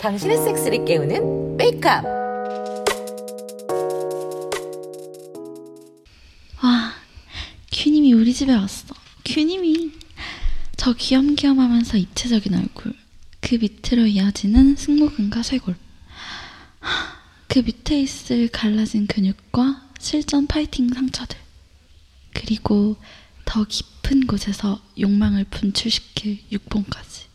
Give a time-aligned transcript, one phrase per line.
[0.00, 2.04] 당신의 섹스를 깨우는 메이크업.
[6.62, 6.94] 와,
[7.72, 8.94] 큐님이 우리 집에 왔어.
[9.24, 9.90] 큐님이
[10.76, 12.94] 저 귀염귀염하면서 입체적인 얼굴,
[13.40, 15.74] 그 밑으로 이어지는 승모근과 쇄골,
[16.78, 21.36] 하, 그 밑에 있을 갈라진 근육과 실전 파이팅 상처들,
[22.34, 22.96] 그리고
[23.44, 23.93] 더 깊은
[24.34, 27.26] 곳에서 욕망을 분출시킬 육본까지.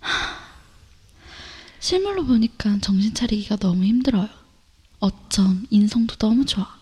[0.00, 0.38] 하,
[1.80, 4.28] 실물로 보니까 정신 차리기가 너무 힘들어요.
[4.98, 6.78] 어쩜 인성도 너무 좋아.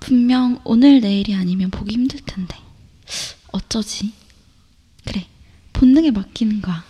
[0.00, 2.56] 분명 오늘 내일이 아니면 보기 힘들 텐데
[3.52, 4.12] 어쩌지?
[5.04, 5.26] 그래
[5.72, 6.84] 본능에 맡기는 거야.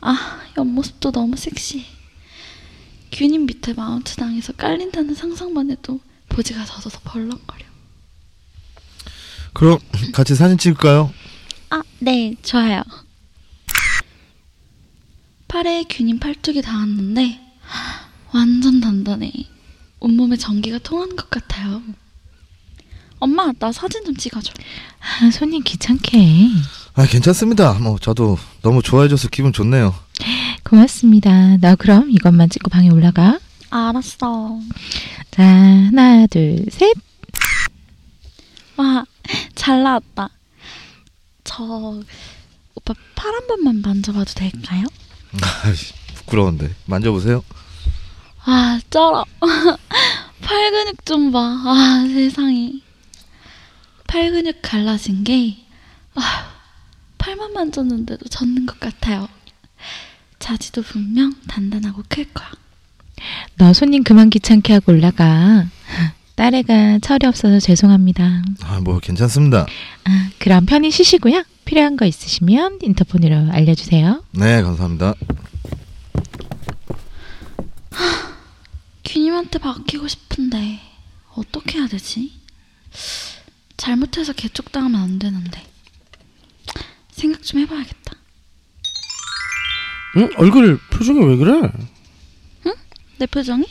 [0.00, 1.84] 아 옆모습도 너무 섹시해.
[3.12, 7.67] 균인 밑에 마운트 당해서 깔린다는 상상만 해도 보지가 젖어서 벌렁거려.
[9.58, 9.80] 그럼
[10.12, 11.12] 같이 사진 찍을까요?
[11.70, 12.80] 아, 네, 좋아요.
[15.48, 17.40] 팔에 균인 팔뚝이 닿았는데
[18.32, 19.32] 완전 단단해.
[19.98, 21.82] 온몸에 전기가 통하는 것 같아요.
[23.18, 24.52] 엄마, 나 사진 좀 찍어줘.
[25.00, 26.48] 아, 손님 귀찮게 해.
[26.94, 27.72] 아 괜찮습니다.
[27.80, 29.92] 뭐 저도 너무 좋아해줘서 기분 좋네요.
[30.62, 31.56] 고맙습니다.
[31.56, 33.40] 너 그럼 이것만 찍고 방에 올라가.
[33.70, 34.60] 알았어.
[35.32, 36.94] 자, 하나, 둘, 셋.
[38.76, 39.04] 와,
[39.68, 40.30] 잘 나왔다.
[41.44, 41.62] 저
[42.74, 44.86] 오빠 팔 한 번만 만져봐도 될까요?
[46.16, 47.44] 부끄러운데 만져보세요.
[48.46, 49.26] 아, 쩔어.
[50.40, 51.38] 팔 근육 좀 봐.
[51.66, 52.80] 아, 세상에.
[54.06, 55.58] 팔 근육 갈라진 게,
[56.14, 56.50] 아,
[57.18, 59.28] 팔만 만졌는데도 젖는 것 같아요.
[60.38, 62.50] 자지도 분명 단단하고 클 거야.
[63.58, 65.66] 너 손님 그만 귀찮게 하고 올라가.
[66.38, 68.42] 딸애가 철이 없어서 죄송합니다.
[68.62, 69.66] 아 뭐 괜찮습니다.
[70.04, 71.42] 아, 그럼 편히 쉬시고요.
[71.64, 74.22] 필요한 거 있으시면 인터폰으로 알려주세요.
[74.32, 75.14] 네 감사합니다.
[79.04, 80.78] 균님한테 맡기고 싶은데,
[81.34, 82.32] 어떻게 해야 되지?
[83.76, 85.62] 잘못해서 개쪽당하면 안 되는데.
[87.10, 88.12] 생각 좀 해봐야겠다.
[90.18, 90.30] 응?
[90.36, 91.72] 얼굴 표정이 왜 그래?
[93.18, 93.66] 내 표정이?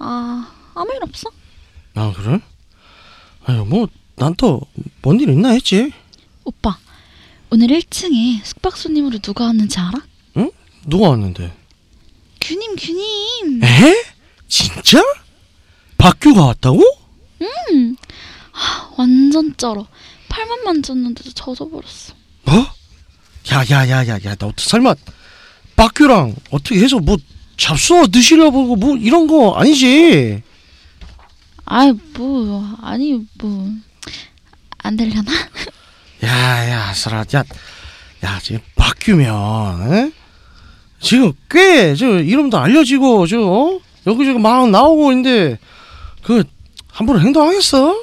[0.00, 1.30] 아, 아무 일 없어.
[1.94, 2.38] 아 그래?
[3.44, 3.86] 아유 뭐
[4.16, 4.60] 난 또
[5.02, 5.90] 뭔 일 있나 했지.
[6.44, 6.76] 오빠,
[7.50, 9.92] 오늘 1층에 숙박 손님으로 누가 왔는지 알아?
[10.84, 11.52] 누가 왔는데?
[12.40, 13.62] 규님, 규님.
[13.64, 14.04] 에?
[14.48, 15.00] 진짜?
[15.98, 16.82] 박규가 왔다고?
[17.40, 17.96] 음,
[18.50, 19.86] 하, 완전 쩔어.
[20.28, 22.14] 팔만 만졌는데도 젖어버렸어.
[22.44, 22.66] 뭐?
[23.50, 24.94] 야야야야야 너 설마
[25.76, 27.16] 박규랑 어떻게 해서 뭐
[27.56, 30.42] 잡수어 드시려고 뭐 이런 거 아니지?
[31.64, 33.68] 아이, 뭐, 아니, 뭐,
[34.78, 35.30] 안 되려나?
[36.22, 37.44] 야야 설아 야
[38.24, 40.12] 야 지금 박규면 에?
[41.00, 43.80] 지금 꽤 저 이름도 알려지고 저 어?
[44.06, 45.58] 여기저기 막 나오고 있는데
[46.22, 46.44] 그
[46.92, 48.00] 함부로 행동하겠어?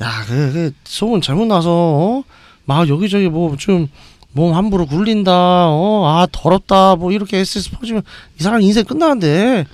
[0.00, 2.24] 야그 그 소문 잘못 나서 어?
[2.64, 3.88] 막 여기저기 뭐 좀
[4.32, 5.32] 몸 함부로 굴린다
[5.68, 8.02] 어 아 더럽다 뭐 이렇게 SS 퍼지면
[8.38, 9.66] 이 사람 인생 끝나는데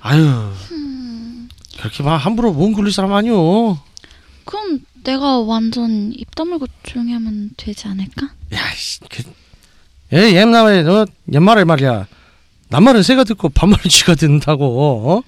[0.00, 0.50] 아유
[1.78, 3.78] 그렇게 막 함부로 몸 굴릴 사람 아니오.
[4.44, 8.28] 그럼 내가 완전 입 다물고 조용히 하면 되지 않을까?
[8.52, 9.22] 야 씨 그,
[10.12, 12.06] 예, 옛날에 너 옛말에 말이야.
[12.68, 15.22] 남말은 새가 듣고 반말은 쥐가 듣는다고 어?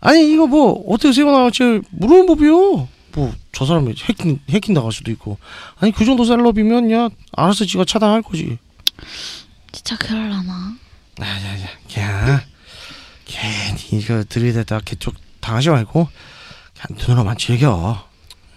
[0.00, 5.10] 아니 이거 뭐 어떻게 새가 나올지 모르는 법이요 뭐 저 사람이 해킹 해킹 당할 수도
[5.10, 5.36] 있고.
[5.78, 8.56] 아니 그 정도 셀럽이면 야 알아서 지가 차단할 거지.
[9.72, 10.74] 진짜 그럴라나?
[11.20, 12.42] 야야야 걔야.
[13.26, 16.08] 괜히 이거 들이대다 개쪽 당하지 말고
[16.72, 18.06] 그냥 눈으로만 즐겨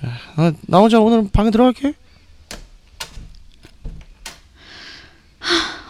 [0.06, 1.94] 야, 나, 나 혼자 오늘 방에 들어갈게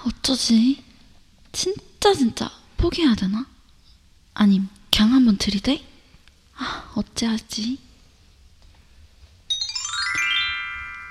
[0.07, 0.83] 어쩌지?
[1.51, 3.45] 진짜 진짜 포기해야 되나?
[4.33, 5.83] 아님 그냥 한번 들이대?
[6.57, 7.77] 아 어찌하지?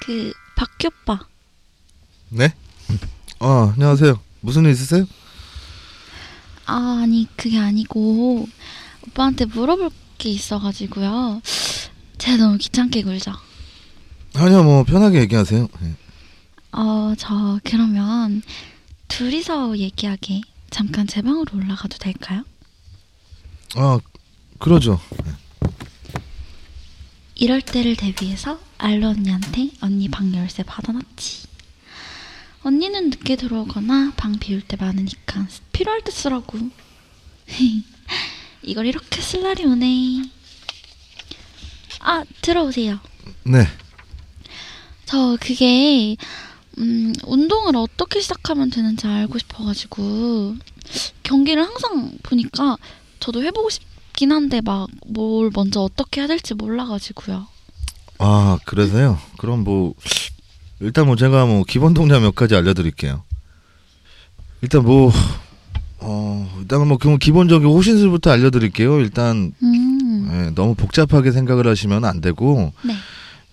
[0.03, 1.21] 그 박규 오빠
[2.29, 2.53] 네?
[3.41, 4.21] 아 안녕하세요.
[4.41, 5.07] 무슨 일 있으세요?
[6.67, 8.49] 아 아니 그게 아니고
[9.09, 11.43] 오빠한테 물어볼 게 있어가지고요
[12.19, 13.33] 제가 너무 귀찮게 굴죠
[14.35, 15.69] 아니요 뭐 편하게 얘기하세요.
[15.81, 15.95] 네.
[16.73, 18.43] 어 저 그러면
[19.07, 20.41] 둘이서 얘기하게
[20.71, 22.43] 잠깐 제 방으로 올라가도 될까요?
[23.77, 24.01] 아
[24.59, 24.99] 그러죠.
[27.37, 31.47] 이럴 때를 대비해서 알로 언니한테 언니 방 열쇠 받아놨지.
[32.65, 36.59] 언니는 늦게 들어오거나 방 비울 때 많으니까 필요할 때 쓰라고.
[38.65, 40.31] 이걸 이렇게 쓸 날이 오네.
[42.01, 42.99] 아 들어오세요.
[43.45, 43.67] 네.
[45.07, 46.17] 저 그게
[46.79, 50.57] 음, 운동을 어떻게 시작하면 되는지 알고 싶어가지고
[51.23, 52.77] 경기를 항상 보니까
[53.21, 57.47] 저도 해보고 싶긴 한데 막 뭘 먼저 어떻게 해야 될지 몰라가지고요.
[58.19, 59.19] 아 그래서요.
[59.39, 59.95] 그럼 뭐
[60.81, 63.23] 일단 뭐 제가 뭐 기본 동작 몇 가지 알려드릴게요.
[64.63, 65.13] 일단 뭐
[66.07, 69.01] 어, 일단 뭐 그럼 기본적인 호신술부터 알려드릴게요.
[69.01, 72.95] 일단 음, 예, 너무 복잡하게 생각을 하시면 안 되고 네.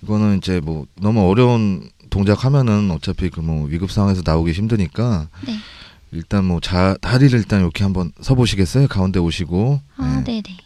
[0.03, 5.55] 이거는 이제 뭐 너무 어려운 동작 하면은 어차피 그 뭐 위급 상황에서 나오기 힘드니까 네.
[6.11, 8.87] 일단 뭐 자 다리를 일단 이렇게 한번 서 보시겠어요?
[8.87, 9.79] 가운데 오시고.
[9.97, 10.23] 아, 예.
[10.25, 10.57] 네네.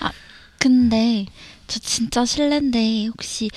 [0.00, 0.10] 아,
[0.58, 1.24] 근데
[1.66, 3.50] 저 진짜 실례인데 혹시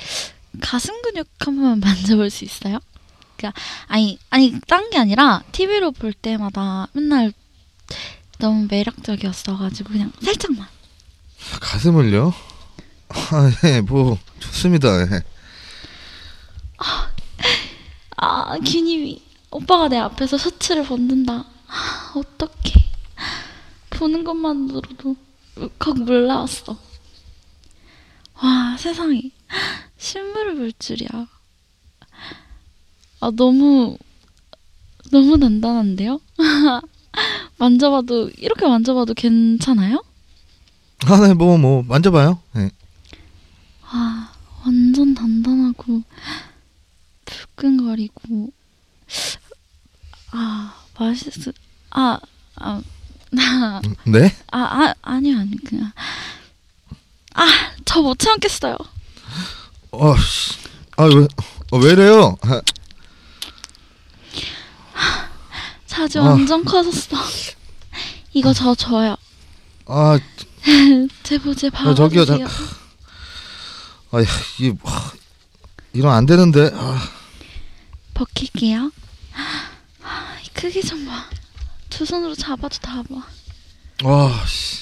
[0.61, 2.79] 가슴 근육 한 번만 만져볼 수 있어요?
[3.35, 3.53] 그니까
[3.88, 7.31] 아니 아니 딴 게 아니라 TV로 볼 때마다 맨날
[8.38, 10.68] 너무 매력적이었어가지고 그냥 살짝만.
[11.62, 12.33] 가슴을요?
[13.09, 15.01] 아, 예, 뭐 좋습니다.
[15.01, 15.24] 예.
[18.21, 19.21] 아 규님이
[19.51, 21.45] 오빠가 내 앞에서 셔츠를 벗는다.
[21.68, 22.74] 아, 어떡해.
[23.92, 25.15] 보는 것만으로도
[25.56, 26.77] 울컥 물나왔어.
[28.42, 29.21] 와 세상에
[29.97, 31.27] 실물을 볼 줄이야.
[33.21, 33.97] 아 너무
[35.12, 36.21] 너무 단단한데요?
[37.59, 40.03] 만져봐도 이렇게 만져봐도 괜찮아요?
[41.06, 42.39] 아, 네, 뭐, 뭐, 만져봐요.
[42.57, 42.71] 예.
[43.91, 44.31] 아
[44.65, 46.03] 완전 단단하고
[47.25, 48.51] 불끈거리고
[50.31, 51.51] 아 맛있어
[51.89, 54.35] 아아나 네?
[54.51, 55.91] 아, 아, 아니요, 아니, 그냥.
[57.35, 57.45] 아,
[57.85, 58.77] 저 못 참겠어요.
[59.91, 60.53] 어, 씨.
[60.97, 61.27] 아, 왜,
[61.71, 62.38] 어, 왜 이래요?
[64.94, 65.29] 아,
[66.00, 66.30] 자주 아.
[66.30, 67.18] 완전 커졌어.
[68.31, 69.18] 이거 저 줘요.
[69.86, 70.18] 아,
[71.24, 72.48] 제 보제 야, 저기요, 봐주세요.
[74.12, 74.22] 아,
[74.60, 75.12] 이, 와,
[75.92, 76.72] 이러면 안 되는데.
[76.74, 77.01] 아,
[78.13, 78.92] 벗길게요.
[80.01, 81.25] 아, 이 크기 좀 봐.
[81.90, 83.22] 두 손으로 잡아도 다 봐.
[84.06, 84.78] 와, 씨.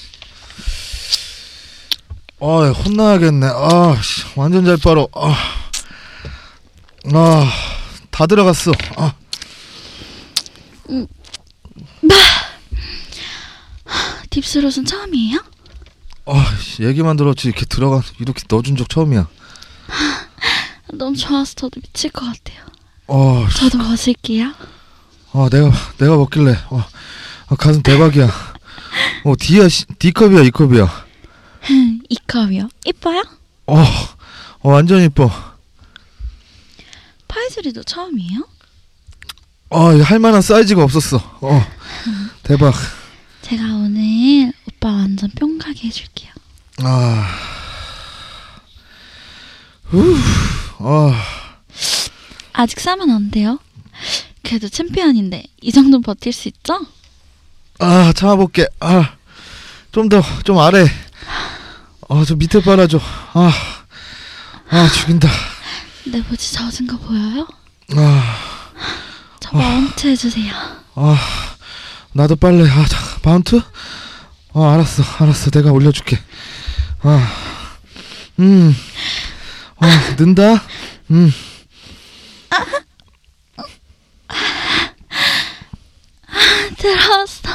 [2.40, 3.46] 아, 혼나야겠네.
[3.48, 4.22] 아, 씨.
[4.36, 5.08] 완전 잘 빨어.
[5.16, 5.34] 아,
[7.12, 7.52] 아,
[8.12, 8.70] 다 들어갔어.
[8.96, 9.14] 아,
[14.30, 15.38] 딥스롯은 처음이에요?
[16.26, 16.82] 아, 씨.
[16.84, 17.48] 얘기만 들었지.
[17.48, 19.26] 이렇게 들어가, 이렇게 넣어준 적 처음이야.
[20.94, 22.64] 너무 좋아서 저도 미칠 것 같아요.
[23.06, 23.70] 어, 씨.
[23.70, 24.52] 저도 벗을게요.
[25.32, 26.52] 아, 내가, 내가 먹길래.
[26.70, 26.84] 어,
[27.48, 28.26] 아, 가슴 대박이야.
[29.24, 29.86] 어, D야, 씨.
[29.98, 31.06] D컵이야, E컵이야.
[32.08, 32.68] 이 컵이요.
[32.86, 33.22] 이뻐요?
[33.66, 33.76] 어,
[34.60, 35.30] 어, 완전 이뻐.
[37.26, 38.46] 파이즈리도 처음이에요?
[39.70, 41.16] 아, 이거 할 만한 사이즈가 없었어.
[41.40, 41.66] 어,
[42.42, 42.74] 대박.
[43.42, 46.32] 제가 오늘 오빠 완전 뿅 가게 해줄게요.
[46.82, 47.26] 아,
[49.84, 50.16] 후,
[50.78, 51.22] 아,
[52.52, 53.58] 아직 싸면 안 돼요?
[54.42, 56.86] 그래도 챔피언인데 이 정도 버틸 수 있죠?
[57.78, 58.66] 아, 참아볼게.
[58.80, 59.12] 아,
[59.92, 60.86] 좀 더, 좀 아래.
[62.08, 62.98] 아, 좀 밑에 빨아줘.
[63.34, 63.52] 아,
[64.70, 65.28] 아, 죽인다.
[66.06, 67.46] 내 보지 젖은 거 보여요?
[67.96, 68.36] 아,
[69.50, 70.52] 저 마운트 해주세요.
[70.94, 71.16] 아,
[72.12, 72.68] 나도 빨래.
[72.68, 73.60] 아, 자, 마운트?
[74.52, 75.50] 아, 알았어, 알았어.
[75.50, 76.18] 내가 올려줄게.
[77.02, 77.28] 아,
[78.40, 78.74] 음,
[79.78, 79.86] 아,
[80.18, 80.62] 는다.
[81.10, 81.32] 음,
[86.76, 87.48] 들어왔어.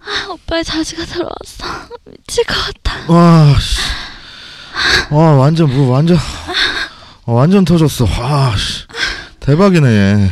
[0.00, 1.88] 아, 오빠의 자지가 들어왔어.
[2.06, 3.12] 미칠 것 같아.
[3.12, 3.80] 와, 씨.
[5.10, 6.16] 와, 완전 뭐 완전,
[7.26, 8.04] 어, 완전 터졌어.
[8.04, 8.84] 와, 씨.
[9.40, 9.88] 대박이네.
[9.88, 10.30] 얘.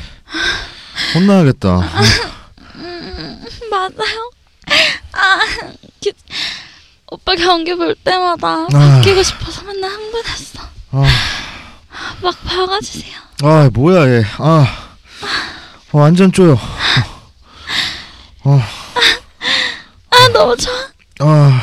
[1.15, 1.69] 혼나야겠다.
[1.69, 2.03] 아,
[3.71, 4.31] 맞아요.
[5.13, 5.39] 아,
[6.01, 6.13] 기-
[7.11, 8.69] 오빠 경기 볼 때마다 아.
[8.69, 10.61] 바뀌고 싶어서 맨날 흥분했어.
[10.93, 11.05] 아,
[12.23, 13.15] 막 박아주세요.
[13.43, 14.25] 아, 뭐야 얘.
[14.39, 14.89] 아,
[15.93, 16.59] 어, 완전 쪼여.
[18.45, 18.63] 어,
[20.11, 20.75] 아, 너무 좋아.
[21.21, 21.63] 아,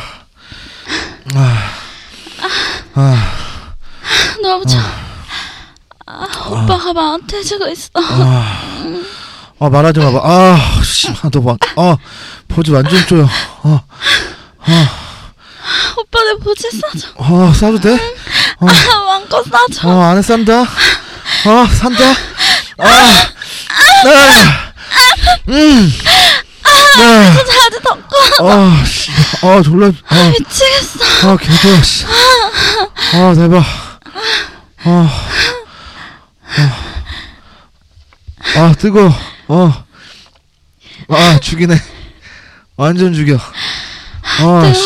[1.35, 1.71] 아,
[2.95, 3.41] 아,
[4.41, 5.04] 너무 좋아.
[6.07, 7.89] 아, 오빠가 마운트 해주고 있어.
[7.95, 8.61] 아,
[9.59, 10.19] 아 말하지 마봐.
[10.23, 11.97] 아, 씨, 아, 너 막, 아,
[12.47, 13.27] 포즈 완전 쪼여.
[13.63, 13.81] 아,
[15.97, 17.07] 오빠 내 보지 싸줘.
[17.17, 17.93] 아, 싸도 돼?
[18.59, 18.67] 어.
[18.67, 19.87] 아, 마음껏 싸줘.
[19.87, 20.61] 어, 안에 싼다.
[20.61, 22.03] 어, 산다.
[22.77, 22.85] 아,
[24.05, 24.73] 아,
[25.49, 25.91] 음,
[26.63, 29.09] 아, 자지 덮고 아, 씨,
[29.41, 31.29] 아, 졸라, 아, 미치겠어.
[31.29, 31.37] 아,
[31.83, 32.05] 씨.
[33.13, 33.63] 아, 대박.
[34.83, 35.09] 아,
[38.57, 39.11] 아, 아, 뜨거.
[39.47, 39.71] 어,
[41.09, 41.75] 아, 죽이네.
[42.77, 43.35] 완전 죽여.
[43.37, 44.81] 아, 씨,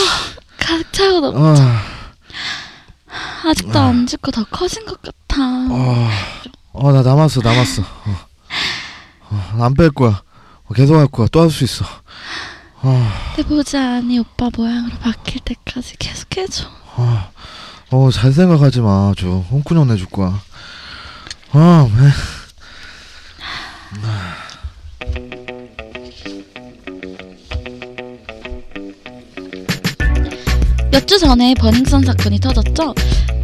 [0.57, 1.81] 가득 차고 너 아,
[3.45, 5.41] 아직도 안 죽고 더 커진 것 같아.
[5.41, 6.09] 아,
[6.73, 7.81] 어, 나 남았어, 남았어.
[7.81, 8.17] 어.
[9.31, 10.21] 어, 안뺄 거야.
[10.65, 11.27] 어, 계속 할 거야.
[11.31, 11.85] 또 할 수 있어.
[12.81, 16.65] 어, 내 모자 안이 오빠 모양으로 바뀔 때까지 계속 해줘.
[16.95, 17.31] 어,
[17.91, 19.13] 어, 잘 생각하지 마.
[19.17, 20.39] 저 홍군형 내줄 거야.
[21.51, 22.09] 아, 왜?
[30.91, 32.93] 몇 주 전에 버닝썬 사건이 터졌죠?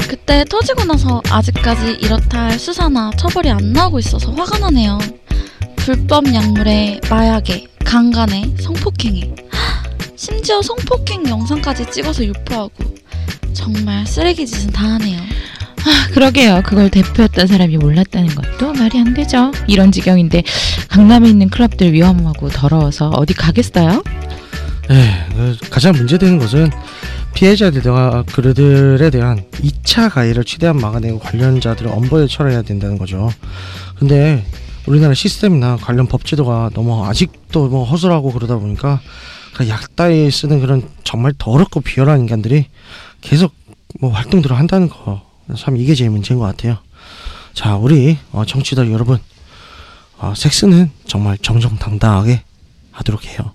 [0.07, 4.99] 그때 터지고 나서 아직까지 이렇다 할 수사나 처벌이 안 나오고 있어서 화가 나네요.
[5.77, 9.33] 불법 약물에 마약에 강간에 성폭행에
[10.15, 12.71] 심지어 성폭행 영상까지 찍어서 유포하고
[13.53, 15.19] 정말 쓰레기 짓은 다 하네요.
[16.13, 16.61] 그러게요.
[16.65, 19.51] 그걸 대표했던 사람이 몰랐다는 것도 말이 안 되죠.
[19.67, 20.43] 이런 지경인데
[20.89, 24.03] 강남에 있는 클럽들 위험하고 더러워서 어디 가겠어요?
[24.91, 26.71] 예, 그 가장 문제되는 것은
[27.33, 33.29] 피해자들과 그들에 대한 2차 가해를 최대한 막아내고 관련자들을 엄벌에 처리해야 된다는 거죠.
[33.99, 34.45] 근데
[34.87, 39.09] 우리나라 시스템이나 관련 법제도가 너무 아직도 뭐 허술하고 그러다 보니까 그
[39.63, 42.67] 약따위 쓰는 그런 정말 더럽고 비열한 인간들이
[43.21, 43.53] 계속
[43.99, 45.21] 뭐 활동들을 한다는 거.
[45.57, 46.77] 참 이게 제일 문제인 것 같아요.
[47.53, 49.17] 자, 우리 어, 정치자 여러분,
[50.17, 52.41] 어, 섹스는 정말 정정당당하게
[52.91, 53.53] 하도록 해요.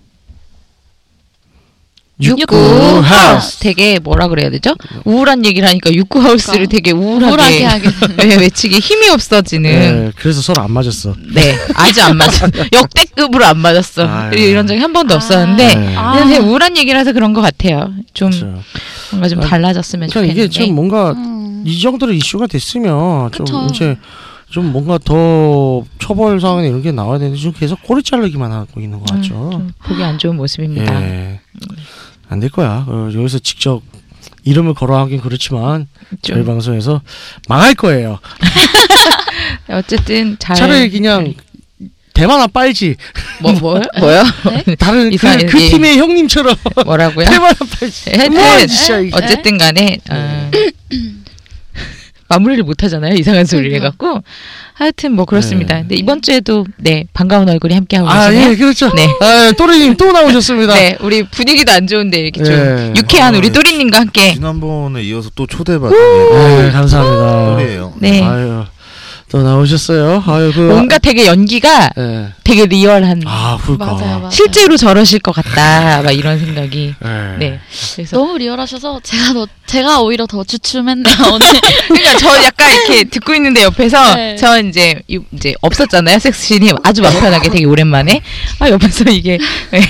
[2.22, 2.56] 육구
[3.02, 4.74] 하우스 되게 뭐라 그래야 되죠?
[5.04, 6.70] 우울한 얘기를 하니까 육구 하우스를 그러니까.
[6.72, 7.88] 되게 우울하게, 우울하게 하게
[8.28, 11.14] 왜 외치기 힘이 없어지는 네, 그래서 서로 안 맞았어.
[11.34, 14.38] 네 아주 안 맞아 역대급으로 안 맞았어 아유.
[14.38, 15.16] 이런 적이 한 번도 아.
[15.16, 15.96] 없었는데 네.
[15.96, 16.12] 아.
[16.12, 18.62] 그냥 되게 우울한 얘기라서 그런 것 같아요 좀 그렇죠.
[19.12, 21.62] 뭔가 좀 아, 달라졌으면 그러니까 좋겠는데 이게 좀 뭔가 음.
[21.66, 23.66] 이 정도로 이슈가 됐으면 좀 그쵸.
[23.70, 23.96] 이제
[24.50, 28.98] 좀 뭔가 더 처벌 사항이나 이런 게 나와야 되는데 지금 계속 꼬리 자르기만 하고 있는
[28.98, 29.28] 것 음, 같죠.
[29.52, 31.40] 좀 보기 안 좋은 모습입니다 예.
[32.30, 32.84] 안 될 거야.
[32.88, 33.82] 어, 여기서 직접
[34.44, 35.88] 이름을 걸어하긴 그렇지만
[36.22, 37.02] 저희 좀 방송에서
[37.48, 38.18] 망할 거예요.
[39.68, 41.34] 어쨌든 잘 차라리 그냥
[42.14, 42.96] 대만아 빨지
[43.40, 44.22] 뭐, 뭐, 뭐요?
[44.78, 47.26] 다른 그, 그 얘기- 팀의 형님처럼 뭐라고요?
[47.80, 48.10] 빨지.
[48.10, 49.16] 하여튼 뭐 진짜 이게.
[49.16, 50.50] 어쨌든 간에 어,
[52.30, 53.14] 마무리를 못 하잖아요.
[53.14, 53.86] 이상한 소리를 그러니까.
[53.86, 54.22] 해갖고
[54.72, 55.74] 하여튼 뭐 그렇습니다.
[55.74, 55.80] 네.
[55.80, 58.50] 근데 이번 주에도 네 반가운 얼굴이 함께하고 아, 계시네요.
[58.52, 58.90] 예, 그렇죠.
[58.94, 59.08] 네.
[59.20, 60.74] 아, 또리님 또 나오셨습니다.
[60.74, 62.92] 네, 우리 분위기도 안 좋은데 이렇게 좀 예.
[62.96, 67.56] 유쾌한 아, 우리 또리님과 함께 지난번에 이어서 또 초대받은 네, 예, 감사합니다.
[67.58, 67.94] 소리예요.
[67.98, 68.64] 네 아유,
[69.30, 70.24] 또 나오셨어요.
[70.26, 70.58] 아유, 그.
[70.60, 72.28] 뭔가 되게 연기가 예.
[72.42, 73.56] 되게 리얼한 아.
[73.78, 74.28] 맞아요, 맞아요.
[74.32, 77.36] 실제로 저러실 것 같다 막 이런 생각이 예.
[77.38, 77.60] 네
[77.94, 81.46] 그래서 너무 리얼하셔서 제가 더 제가 오히려 더 주춤했네요 오늘.
[81.86, 84.34] 그러니까 저 약간 이렇게 듣고 있는데 옆에서 네.
[84.36, 88.20] 저 이제 이- 이제 없었잖아요 섹스신이 아주 맘 편하게 되게 오랜만에
[88.58, 89.38] 아 옆에서 이게
[89.70, 89.80] 네,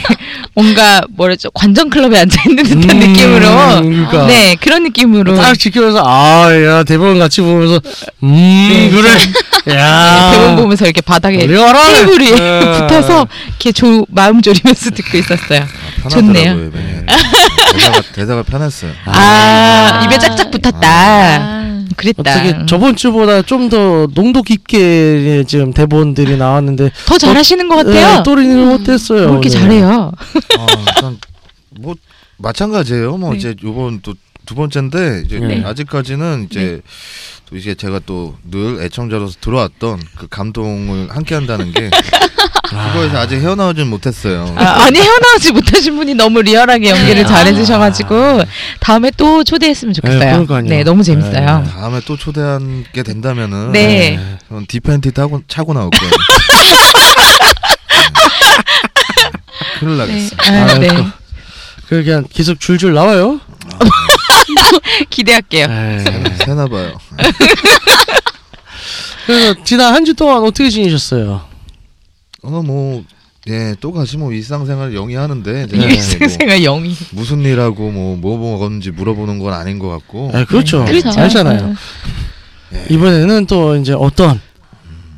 [0.54, 3.46] 뭔가 뭐랬죠 관전 클럽에 앉아 있는 듯한 음, 느낌으로
[3.82, 4.26] 그러니까.
[4.26, 7.80] 네 그런 느낌으로 딱 지켜서 아야 대본 같이 보면서
[8.22, 8.28] 음
[8.70, 9.08] 네, 그래
[9.68, 11.94] 야 대본 보면서 이렇게 바닥에 리얼하네.
[12.06, 12.80] 테이블 위에 예.
[12.80, 15.66] 붙어서 이렇게 조, 마음 졸이면서 듣고 있었어요.
[16.10, 16.54] 좋네요.
[16.56, 17.06] 편하더라고요, 이번에.
[17.72, 18.92] 대사가, 대사가 편했어요.
[19.06, 20.80] 아, 입에 짝짝 붙었다.
[20.82, 22.22] 아, 그랬다.
[22.22, 28.18] 어떻게 저번 주보다 좀 더 농도 깊게 지금 대본들이 나왔는데 더 잘하시는 것 같아요.
[28.18, 29.28] 예, 또리는 못했어요.
[29.28, 29.60] 뭐 이렇게 오늘.
[29.68, 30.12] 잘해요.
[30.58, 31.18] 아, 일단
[31.78, 31.94] 뭐
[32.38, 33.16] 마찬가지예요.
[33.18, 33.38] 뭐 네.
[33.38, 34.14] 이제 요번 또
[34.46, 35.62] 두 번째인데 이제 네.
[35.64, 36.80] 아직까지는 이제
[37.50, 41.90] 또 이게 제가 또 늘 애청자로서 들어왔던 그 감동을 함께 한다는 게
[42.70, 44.52] 그거에서 아직 헤어나오진 못했어요.
[44.56, 47.28] 아, 아니 헤어나오지 못하신 분이 너무 리얼하게 연기를 네.
[47.28, 48.42] 잘해주셔가지고
[48.78, 50.46] 다음에 또 초대했으면 좋겠어요.
[50.46, 50.62] 네.
[50.62, 51.62] 네, 너무 재밌어요.
[51.64, 51.70] 네.
[51.70, 54.20] 다음에 또 초대하게 된다면은 네.
[54.48, 56.12] 저는 디펜티 타고 차고 나올 거예요.
[56.50, 56.76] 네.
[59.80, 60.36] 큰일 나겠어.
[60.38, 60.88] 아, 네.
[60.90, 61.04] 아이고.
[61.88, 63.40] 그 그냥 계속 줄줄 나와요.
[65.10, 65.66] 기대할게요.
[65.70, 66.04] 예.
[66.44, 66.98] 새나 봐요.
[69.26, 71.42] 그래서 지난 한 주 동안 어떻게 지내셨어요?
[72.42, 73.04] 어, 뭐,
[73.48, 76.96] 예, 또 가시 뭐 일상생활 영위하는데 뭐 일생생활 영이.
[77.12, 80.32] 무슨 일하고 뭐, 뭐 먹었는지 물어보는 건 아닌 것 같고.
[80.34, 80.84] 예, 그렇죠.
[80.84, 81.20] 네, 그렇죠.
[81.20, 81.74] 알잖아요.
[82.74, 84.40] 예, 이번에는 또 이제 어떤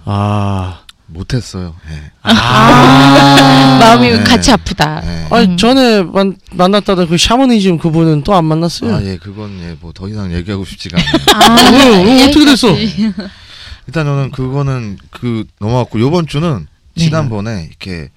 [0.05, 0.81] 아,
[1.13, 1.75] 못했어요.
[1.91, 2.11] 예.
[2.23, 2.33] 아,
[3.81, 4.25] 마음이 네.
[4.25, 5.03] 같이 아프다.
[5.05, 5.27] 예.
[5.31, 5.57] 아니 음.
[5.57, 8.95] 전에 만, 만났다던 그 샤머니즘 그분은 또 안 만났어요.
[8.97, 11.69] 아, 예, 그건 예, 뭐 더 이상 얘기하고 싶지가 않아요.
[11.69, 11.71] 아,
[12.05, 12.23] 왜?
[12.23, 12.69] 어, 어떻게 됐어?
[13.87, 17.05] 일단 저는 그거는 그 넘어갔고 요번 주는 네.
[17.05, 18.11] 지난번에 이렇게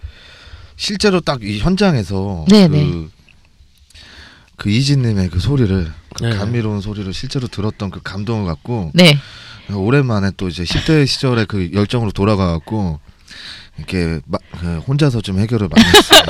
[0.78, 3.08] 실제로 딱 이 현장에서 네, 그, 네.
[4.58, 6.30] 그 이진님의 그 소리를 그 네.
[6.38, 9.18] 감미로운 소리를 실제로 들었던 그 감동을 갖고 네.
[9.74, 13.00] 오랜만에 또 이제 10대 시절의 그 열정으로 돌아가갖고
[13.77, 16.22] 이렇게 마, 그 혼자서 좀 해결을 많이 했어요.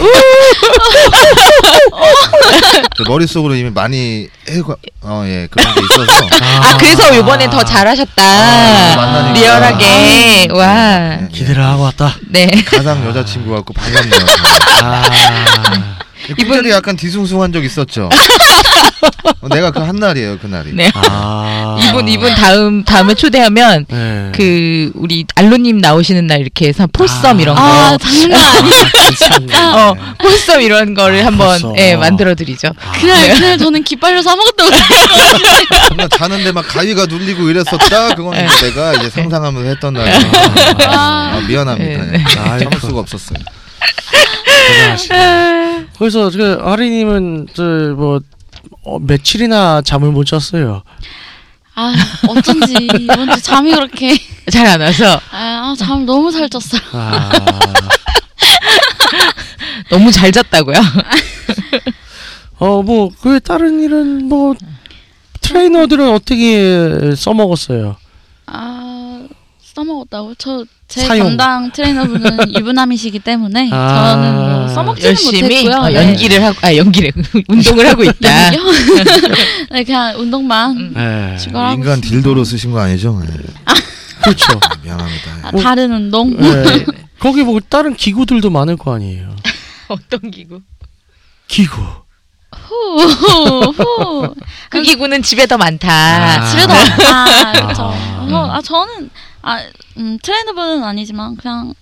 [2.98, 8.24] 그 머릿속으로 이미 많이 해가 어 예 그런 게 있어서 아, 그래서 이번엔 더 잘하셨다.
[8.24, 9.32] 아.
[9.34, 10.48] 리얼하게.
[10.54, 11.18] 와.
[11.18, 12.16] 네, 기대를 하고 왔다.
[12.30, 12.48] 네.
[12.66, 14.26] 가장 여자친구 같고 반갑네요.
[16.30, 18.10] 아, 이분들이 약간 뒤숭숭한 적 있었죠.
[19.42, 20.72] 어, 내가 그 한 날이에요 그 날이.
[20.74, 20.90] 네.
[20.96, 21.78] 아.
[21.88, 24.32] 이분 이분 다음 다음에 초대하면 네.
[24.34, 27.62] 그 우리 알로님 나오시는 날 이렇게 해서 폴썸 이런 거.
[27.62, 28.90] 아 장난 아니야.
[28.92, 29.56] 괜찮네.
[29.56, 31.78] 어, 폴썸 이런 거를 아, 한번.
[31.78, 32.70] 예, 만들어 드리죠.
[33.00, 34.70] 그날 그날 저는 기빨려서 아무것도.
[35.90, 38.16] 정말 자는데 막 가위가 눌리고 이랬었다.
[38.16, 38.48] 그건 네.
[38.62, 40.32] 내가 이제 상상하면서 했던 날이에요.
[40.88, 42.04] 아, 미안합니다.
[42.06, 42.24] 네, 네.
[42.24, 42.64] 예.
[42.64, 43.38] 참을 수가 없었어요.
[44.46, 45.86] 대단하시네.
[45.98, 48.20] 그래서 그 아리님은 저뭐
[48.84, 50.84] 어, 며칠이나 잠을 못 잤어요.
[51.78, 51.94] 아
[52.30, 54.18] 어쩐지 이번 주 잠이 그렇게
[54.50, 56.82] 잘 안 와서 아, 아, 잠을 너무 잘 잤어요.
[56.94, 57.30] 아,
[59.90, 60.76] 너무 잘 잤다고요.
[62.60, 64.56] 어뭐 그 다른 일은 뭐
[65.42, 67.98] 트레이너들은 어떻게 써먹었어요?
[69.76, 71.06] 아 써먹었다고 저 제.
[71.08, 74.12] 담당 트레이너분은 유부남이시기 때문에 아.
[74.14, 75.76] 저는 뭐 써먹지는 열심히 못했고요.
[75.76, 75.96] 어, 네.
[75.96, 77.12] 연기를 하고 아 연기를
[77.50, 78.52] 운동을 하고 있다.
[79.72, 80.94] 네 그냥 운동만 음.
[80.96, 81.38] 네.
[81.38, 82.02] 추가하고 인간.
[82.02, 83.22] 딜도로 쓰신 거 아니죠?
[83.26, 83.28] 예.
[84.22, 84.60] 그렇죠.
[84.84, 85.32] 미안합니다.
[85.44, 86.36] 아, 다른 운동.
[86.36, 86.86] 네.
[87.20, 89.36] 거기 뭐 다른 기구들도 많을 거 아니에요.
[89.88, 90.62] 어떤 기구?
[91.48, 91.82] 기구.
[92.56, 93.02] 후,
[93.72, 94.34] 후.
[94.70, 95.90] 그 기구는 집에 더 많다.
[95.90, 96.46] 아.
[96.46, 97.84] 집에도 아 그렇죠.
[97.84, 98.28] 아.
[98.32, 99.10] 어, 아 저는
[99.48, 99.60] 아
[99.98, 101.74] 음, 트레이너분은 아니지만 그냥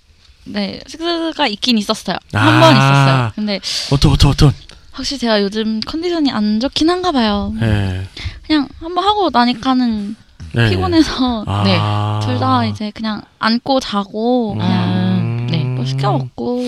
[0.44, 2.16] 네 식스가 있긴 있었어요.
[2.32, 2.70] 한번 아.
[2.72, 3.32] 있었어요.
[3.34, 4.52] 근데 어떤 어떤 어떤.
[4.92, 7.52] 확실히 제가 요즘 컨디션이 안 좋긴 한가 봐요.
[7.58, 8.06] 네.
[8.46, 10.14] 그냥 한번 하고 나니까는
[10.52, 10.68] 네.
[10.70, 11.62] 피곤해서 아.
[11.64, 11.78] 네.
[12.26, 15.46] 둘 다 이제 그냥 안고 자고 그냥 음.
[15.50, 16.60] 네, 뭐 시켜 먹고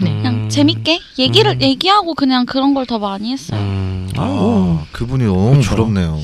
[0.00, 0.10] 네.
[0.14, 1.60] 그냥 재밌게 얘기를 음.
[1.60, 3.58] 얘기하고 그냥 그런 걸 더 많이 했어요.
[4.16, 4.20] 음.
[4.20, 4.86] 아, 아, 오.
[4.92, 5.70] 그분이 너무 그렇죠.
[5.70, 6.20] 부럽네요.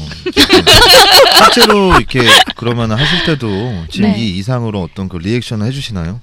[1.52, 2.20] 실제로 이렇게
[2.56, 3.48] 그러면 하실 때도
[3.90, 4.18] 지금 네.
[4.18, 6.20] 이 이상으로 어떤 그 리액션을 해주시나요?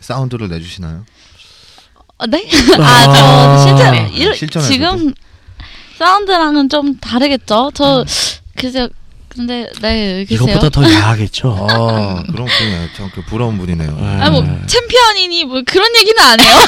[0.00, 1.04] 사운드를 내주시나요?
[2.18, 2.48] 어, 네?
[2.78, 2.82] 아.
[2.82, 4.10] 아, 저 실제 네.
[4.12, 4.72] 일- 실전에서도.
[4.72, 5.14] 지금
[5.98, 7.70] 사운드랑은 좀 다르겠죠.
[7.74, 8.04] 저
[8.56, 8.88] 글쎄요.
[9.34, 10.48] 근데 네 글쎄요.
[10.48, 11.66] 이것보다 더 야하겠죠.
[11.70, 13.96] 아, 그럼 그냥 참그 부러운 분이네요.
[13.98, 14.20] 네.
[14.20, 16.54] 아뭐 챔피언이니 뭐 그런 얘기는 안 해요.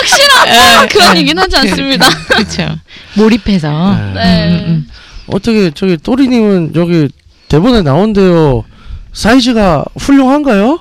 [0.00, 2.08] 확실한 그런 얘기는 하지 않습니다.
[2.28, 2.76] 그렇죠.
[3.14, 3.96] 몰입해서.
[3.96, 4.12] 네.
[4.14, 4.48] 네.
[4.48, 4.88] 음, 음.
[5.26, 7.08] 어떻게 저기 또리님은 여기
[7.48, 8.64] 대본에 나온대요.
[9.12, 10.78] 사이즈가 훌륭한가요?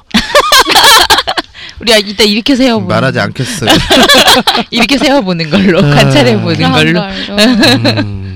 [1.80, 3.70] 우리 아, 이따 이렇게 세워 보는 말하지 않겠어요.
[4.72, 5.90] 이렇게 세워 보는 걸로 네.
[5.92, 8.27] 관찰해 보는 그런 걸로.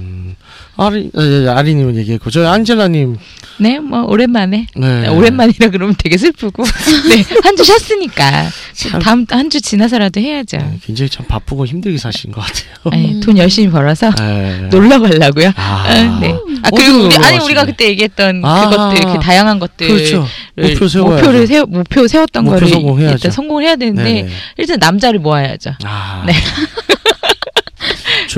[0.86, 3.18] 아리 에, 아리님은 얘기했고 저 안젤라님
[3.60, 4.66] 네, 뭐 오랜만에.
[4.76, 5.08] 네.
[5.10, 6.64] 오랜만이라 그러면 되게 슬프고.
[7.10, 8.50] 네, 한 주 쉬었으니까.
[8.74, 9.00] 참.
[9.02, 10.58] 다음 한 주 지나서라도 해야죠.
[10.58, 12.90] 네, 굉장히 참 바쁘고 힘들게 사신 것 같아요.
[12.92, 14.68] 네, 돈 열심히 벌어서 네.
[14.72, 15.52] 놀러 가려고요.
[15.56, 15.84] 아.
[15.88, 16.34] 아, 네.
[16.64, 17.38] 아 그리고 우리 아니?
[17.38, 18.70] 우리가 그때 얘기했던 아.
[18.70, 20.26] 그것들 그 다양한 것들 그렇죠.
[20.58, 21.16] 목표 세워야죠.
[21.22, 23.14] 목표를 세워 목표 세웠던 목표 거를 성공해야죠.
[23.16, 24.30] 일단 성공을 해야 되는데 네.
[24.58, 25.76] 일단 남자를 모아야죠.
[25.84, 26.24] 아.
[26.26, 26.34] 네.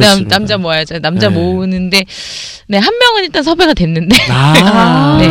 [0.02, 0.36] 남, 좋습니다.
[0.38, 1.00] 남자 모아야죠.
[1.00, 1.36] 남자 네.
[1.36, 2.04] 모으는데
[2.68, 5.18] 네 한 명은 일단 섭외가 됐는데 아.
[5.20, 5.30] 네.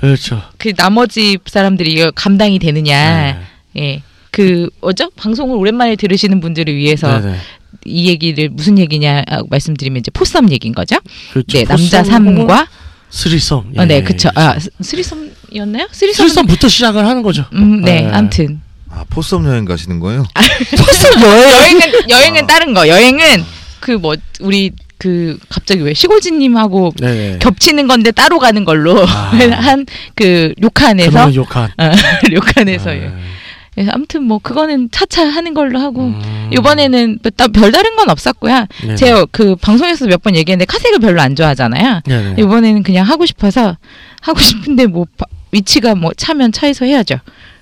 [0.00, 0.42] 그렇죠.
[0.58, 3.36] 그 나머지 사람들이 이거 감당이 되느냐.
[3.74, 3.82] 네.
[3.82, 4.02] 예.
[4.30, 5.10] 그 뭐죠?
[5.16, 7.36] 방송을 오랜만에 들으시는 분들을 위해서 네네.
[7.86, 10.96] 이 얘기를 무슨 얘기냐 아, 말씀드리면 이제 포썸 얘기인 거죠.
[11.32, 11.58] 그렇죠.
[11.58, 12.66] 네, 남자 3과
[13.10, 13.64] threesome.
[13.76, 14.02] 어, 네, 예.
[14.02, 14.28] 그쵸.
[14.34, 15.86] 아, 스- threesome이었나요?
[15.92, 16.16] threesome.
[16.28, 17.44] threesome부터 시작을 하는 거죠.
[17.52, 18.10] 음, 네, 네.
[18.12, 18.60] 아무튼.
[18.90, 20.24] 아, foursome 여행 가시는 거예요?
[20.76, 21.46] foursome 뭐예요?
[21.58, 22.08] 여행은 아.
[22.10, 22.88] 여행은 다른 거.
[22.88, 23.44] 여행은
[23.84, 27.36] 그 뭐 우리 그 갑자기 왜 시골지님하고 네.
[27.38, 29.06] 겹치는 건데 따로 가는 걸로 아.
[29.36, 31.10] 한그 료칸에서.
[31.76, 31.90] 어,
[32.30, 33.12] 료칸에서 네.
[33.74, 36.50] 그래서 아무튼 뭐 그거는 차차 하는 걸로 하고 음.
[36.52, 38.66] 이번에는 뭐 따- 별다른 건 없었고요.
[38.82, 38.94] 네네.
[38.94, 42.00] 제가 그 방송에서 몇 번 얘기했는데 카섹을 별로 안 좋아하잖아요.
[42.06, 42.36] 네네.
[42.38, 43.76] 이번에는 그냥 하고 싶어서
[44.22, 47.16] 하고 싶은데 뭐 바- 위치가 뭐 차면 차에서 해야죠.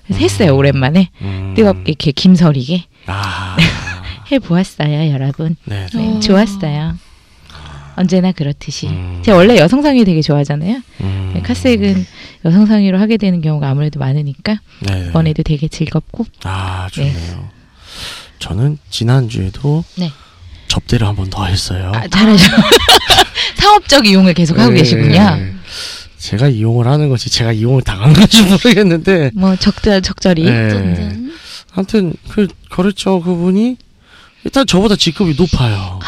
[0.06, 1.54] 그래서 했어요 오랜만에 음.
[1.56, 3.56] 뜨겁게 이렇게 김설이게 아.
[4.33, 5.57] 해 보았어요 여러분.
[5.64, 5.87] 네.
[5.92, 6.21] 네, 어.
[6.21, 6.97] 좋았어요.
[7.95, 8.87] 언제나 그렇듯이.
[8.88, 9.21] 음.
[9.23, 10.81] 제가 원래 여성상의 되게 좋아하잖아요.
[11.03, 11.31] 음.
[11.35, 12.07] 네, 카색은
[12.47, 15.09] 여성상의로 하게 되는 경우가 아무래도 많으니까 네네.
[15.09, 17.49] 이번에도 되게 즐겁고 아 좋네요.
[18.38, 20.11] 저는 지난 주에도 네.
[20.68, 21.92] 접대를 한 번 더 했어요.
[21.95, 22.45] 아, 잘하죠.
[23.57, 24.79] 사업적 이용을 계속 하고 네.
[24.79, 25.21] 계시군요.
[26.16, 30.45] 제가 이용을 하는 거지 제가 이용을 당한 건지 모르겠는데 뭐 적절 적절히.
[30.45, 31.18] 네.
[31.75, 33.77] 아무튼 그 그렇죠 그분이
[34.44, 36.00] 일단 저보다 직급이 높아요.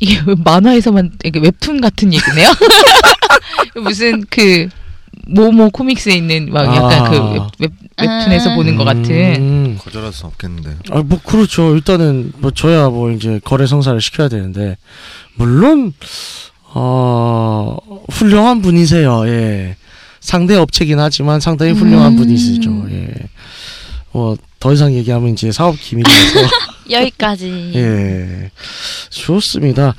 [0.00, 2.48] 이게 왜 만화에서만 이게 웹툰 같은 얘기네요.
[3.82, 4.68] 무슨 그
[5.26, 7.10] 모모 코믹스에 있는 막 약간 아.
[7.10, 8.54] 그 웹, 웹, 웹툰에서 아.
[8.56, 9.10] 보는 것 같은.
[9.10, 9.78] 음.
[9.80, 10.76] 거절할 수 없겠는데.
[10.90, 11.74] 아, 뭐 그렇죠.
[11.74, 14.76] 일단은 뭐 저야 뭐 이제 거래 성사를 시켜야 되는데
[15.34, 15.92] 물론
[16.74, 17.76] 어
[18.10, 19.26] 훌륭한 분이세요.
[19.28, 19.76] 예.
[20.20, 22.16] 상대 업체긴 하지만 상당히 훌륭한 음.
[22.16, 22.86] 분이시죠.
[22.90, 23.08] 예.
[24.12, 26.48] 뭐 더 이상 얘기하면 이제 사업 기밀이라서
[26.92, 27.72] 여기까지.
[27.76, 28.50] 예.
[29.10, 29.94] 좋습니다.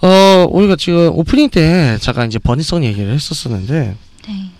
[0.00, 3.96] 어 우리가 지금 오프닝 때 잠깐 이제 번외성 얘기를 했었었는데
[4.28, 4.50] 네.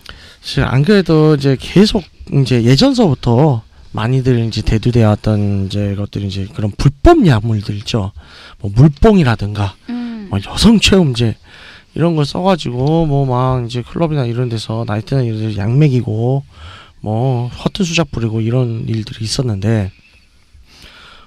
[0.40, 6.70] 사실 안 그래도 이제 계속 이제 예전서부터 많이들 이제 대두되어 왔던 이제 것들이 이제 그런
[6.78, 8.12] 불법 약물들 있죠.
[8.60, 10.28] 뭐 물뽕이라든가 음.
[10.30, 11.36] 뭐 여성 체험제
[11.94, 16.42] 이런 걸 써가지고 뭐 막 이제 클럽이나 이런 데서 나이트나 이런 데서 약 먹이고
[17.00, 19.90] 뭐 허튼 수작 부리고 이런 일들이 있었는데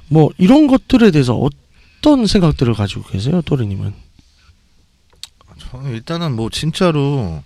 [0.07, 3.93] 뭐 이런 것들에 대해서 어떤 생각들을 가지고 계세요, 또리님은?
[5.71, 7.43] 저는 일단은 뭐 진짜로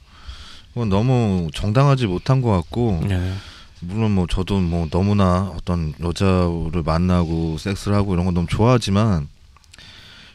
[0.73, 3.33] 그건 너무 정당하지 못한 것 같고 네.
[3.81, 9.27] 물론 뭐 저도 뭐 너무나 어떤 여자를 만나고 섹스를 하고 이런 건 너무 좋아하지만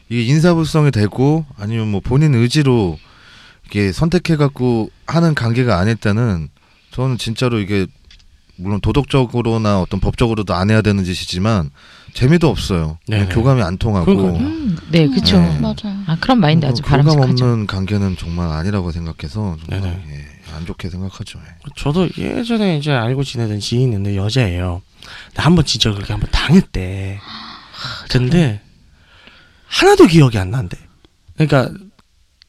[0.09, 2.97] 이게 인사불성이 되고 아니면 뭐 본인 의지로
[3.67, 6.49] 이게 선택해 갖고 하는 관계가 아닐 때는
[6.91, 7.87] 저는 진짜로 이게
[8.55, 11.69] 물론 도덕적으로나 어떤 법적으로도 안 해야 되는 짓이지만
[12.15, 12.97] 재미도 없어요.
[13.07, 13.27] 네네.
[13.27, 14.39] 교감이 안 통하고 그러니까요.
[14.47, 15.37] 음, 네, 그렇죠.
[15.37, 15.59] 네.
[15.59, 16.01] 맞아요.
[16.07, 17.45] 아 그런 마인드 아주 교감 바람직하죠.
[17.45, 20.03] 없는 관계는 정말 아니라고 생각해서 정말 네네.
[20.11, 20.25] 예,
[20.55, 21.39] 안 좋게 생각하죠.
[21.39, 21.43] 예.
[21.75, 24.81] 저도 예전에 이제 알고 지내던 지인이 있는데 여자예요.
[25.27, 27.19] 근데 한번 진짜 그렇게 한번 당했대.
[28.09, 28.61] 근데
[29.67, 30.77] 하나도 기억이 안 난대.
[31.33, 31.69] 그러니까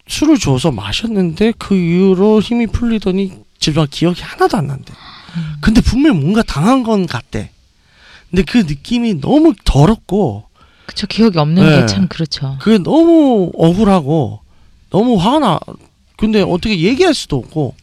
[0.07, 4.92] 술을 줘서 마셨는데 그 이후로 힘이 풀리더니 질병 기억이 하나도 안 난대.
[5.61, 7.50] 근데 분명히 뭔가 당한 건 같대.
[8.37, 10.44] 근데 그 느낌이 너무 더럽고
[10.85, 11.81] 그쵸 기억이 없는 네.
[11.81, 12.59] 게참 그렇죠.
[12.61, 14.40] 그게 너무 억울하고
[14.90, 15.59] 너무 화가 나.
[16.18, 17.75] 근데 어떻게 얘기할 수도 없고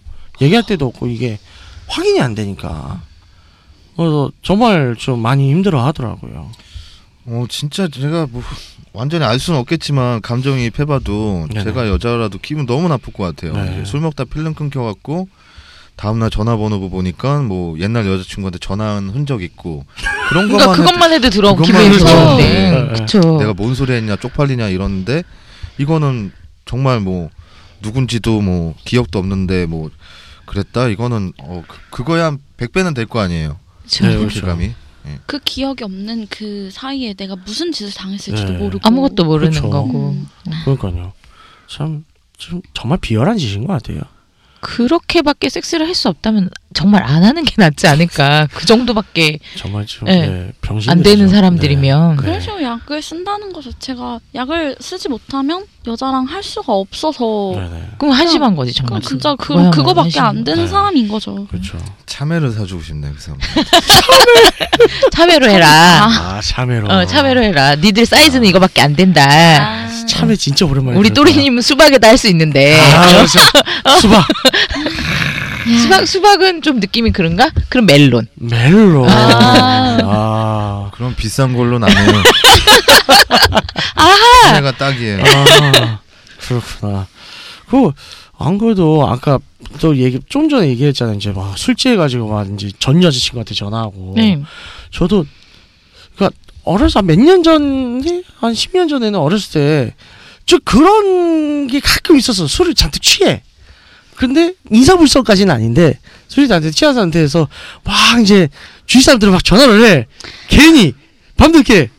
[0.42, 1.40] 얘기할 때도 없고 이게
[1.88, 3.02] 확인이 안 되니까.
[3.98, 6.52] 그래서 정말 좀 많이 힘들어 하더라고요.
[7.26, 8.44] 어 진짜 제가 뭐
[8.92, 11.64] 완전히 알 수는 없겠지만 감정이입해봐도 네네.
[11.64, 13.54] 제가 여자라도 기분 너무 나쁠 것 같아요.
[13.54, 13.86] 네.
[13.86, 15.28] 술 먹다 필름 끊겨갖고
[15.96, 19.86] 다음날 전화번호 보니까 뭐 옛날 여자친구한테 전화한 흔적 있고
[20.30, 22.88] 그런 그러니까 것만 그것만 해도 들어 기분이 좋은데 네.
[22.94, 23.20] 그쵸.
[23.38, 25.24] 내가 뭔 소리 했냐 쪽팔리냐 이러는데
[25.78, 26.32] 이거는
[26.66, 27.30] 정말 뭐
[27.82, 29.92] 누군지도 뭐 기억도 없는데 뭐
[30.46, 33.60] 그랬다 이거는 어 그, 그거야 한 100배는 될 거 아니에요.
[33.84, 34.08] 그쵸.
[34.08, 34.46] 네, 그렇죠.
[34.46, 34.72] 감이
[35.26, 38.58] 그 기억이 없는 그 사이에 내가 무슨 짓을 당했을지도 네.
[38.58, 39.70] 모르고 아무것도 모르는 그쵸.
[39.70, 40.28] 거고 음.
[40.64, 41.12] 그러니까요.
[41.68, 42.06] 참,
[42.38, 44.00] 좀 정말 비열한 짓인 것 같아요.
[44.64, 50.08] 그렇게밖에 섹스를 할 수 없다면 정말 안 하는 게 낫지 않을까 그 정도밖에 정말 좀
[50.08, 50.26] 네.
[50.28, 52.22] 네, 병신 안 되는 사람들이면 네.
[52.24, 57.90] 그래서 약을 쓴다는 것 자체가 약을 쓰지 못하면 여자랑 할 수가 없어서 네네.
[58.00, 60.68] 그럼 한심한 거지 정말 그럼 진짜 그, 그거밖에 안 되는 네.
[60.68, 61.46] 사람인 거죠.
[61.52, 61.78] 그렇죠.
[62.08, 63.38] 참외를 사주고 싶네 그 사람.
[63.38, 63.46] 거.
[65.12, 66.88] 참외로 해라 아 참외로.
[66.92, 70.98] 어 참외로 해라 니들 사이즈는 이거밖에 안 된다 아, 참외 진짜 오랜만에.
[70.98, 71.12] 우리.
[71.12, 73.40] 또리님은 수박에다 할 수 있는데 아, 그렇죠.
[74.02, 74.26] 수박.
[75.82, 77.50] 수박 수박은 좀 느낌이 그런가?
[77.70, 79.06] 그럼 멜론 멜로.
[79.10, 79.98] 아.
[80.04, 80.92] 아.
[80.94, 81.96] 그럼 비싼 걸로 나는
[83.96, 85.20] 아하 참외가 딱이에요.
[85.24, 86.00] 아,
[86.40, 87.08] 그렇구나.
[87.70, 87.92] 그,
[88.38, 89.40] 안 그래도 아까
[89.80, 91.16] 또 얘기, 좀 전에 얘기했잖아요.
[91.16, 94.14] 이제 막 술 취해가지고 막 이제 전 여자친구한테 전화하고.
[94.16, 94.40] 네.
[94.92, 95.26] 저도,
[96.16, 98.24] 그니까, 어려서 몇 년 전에?
[98.40, 99.96] 한 10년 전에는 어렸을 때,
[100.46, 102.48] 저 그런 게 가끔 있었어.
[102.48, 103.42] 술을 잔뜩 취해.
[104.16, 106.00] 근데 인사불성까지는 아닌데
[106.48, 107.48] 잔뜩 취한 상태에서
[107.84, 108.50] 막 이제
[108.86, 110.08] 주위 사람들 막 전화를 해.
[110.50, 110.94] 괜히
[111.38, 111.90] 밤늦게.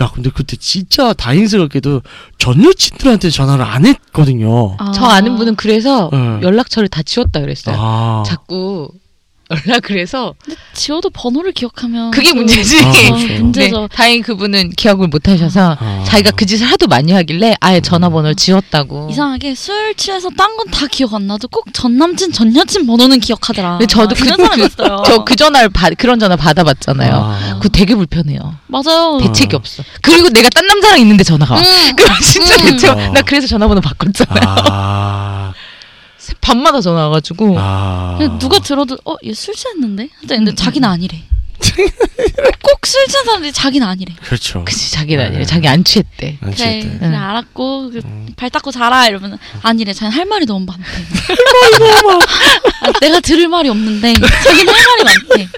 [0.00, 2.02] 야 근데 그때 진짜 다행스럽게도
[2.38, 4.76] 전 여친들한테 전화를 안 했거든요.
[4.78, 4.92] 아.
[4.92, 6.40] 저 아는 분은 그래서 네.
[6.42, 8.90] 연락처를 다 지웠다 그랬어요 아, 자꾸
[9.66, 10.34] 연락을 해서
[10.74, 12.80] 지워도 번호를 기억하면 그게 그- 문제지.
[12.82, 13.26] 아, 어, 그렇죠.
[13.42, 13.80] 문제죠.
[13.82, 16.04] 네, 다행히 그분은 기억을 못 하셔서 아.
[16.06, 19.08] 자기가 그 짓을 하도 많이 하길래 아예 전화번호를 지웠다고.
[19.10, 23.20] 이상하게 술 취해서 딴 건 다 기억 안 나도 꼭 전 남친 전 여친 번호는
[23.20, 23.72] 기억하더라.
[23.78, 25.02] 근데 저도 그, 이런 사람 그, 있어요.
[25.06, 27.12] 저 그 전화를 받 그런 전화 받아봤잖아요.
[27.14, 27.54] 아.
[27.56, 28.54] 그거 되게 불편해요.
[28.66, 29.18] 맞아요.
[29.20, 29.82] 대책이 없어.
[30.02, 31.60] 그리고 내가 딴 남자랑 있는데 전화가 와.
[31.60, 31.64] 음,
[31.96, 32.60] 그럼 진짜 음.
[32.70, 32.90] 대책.
[32.90, 33.12] 어.
[33.12, 34.40] 나 그래서 전화번호 바꿨잖아.
[34.70, 35.52] 아.
[36.40, 37.56] 밤마다 전화 와가지고.
[37.58, 38.18] 아.
[38.38, 40.08] 누가 들어도 어 얘 술 취했는데?
[40.20, 41.22] 근데 음, 자기는 아니래.
[42.62, 44.12] 꼭 술 취한 사람들이 자기는 아니래.
[44.24, 44.64] 그렇죠.
[44.64, 45.28] 그치 자기는 네.
[45.28, 45.44] 아니래.
[45.44, 46.38] 자기 안 취했대.
[46.40, 46.98] 안 그래, 취했대.
[46.98, 47.14] 그래 응.
[47.14, 48.28] 알았고 그, 음.
[48.36, 49.92] 발 닦고 자라 이러면 아니래.
[49.92, 50.82] 자기는 할 말이 너무 많대.
[50.90, 52.20] 할 말이 너무 많
[52.82, 52.92] 아.
[53.00, 55.48] 내가 들을 말이 없는데 자기는 할 말이 많대.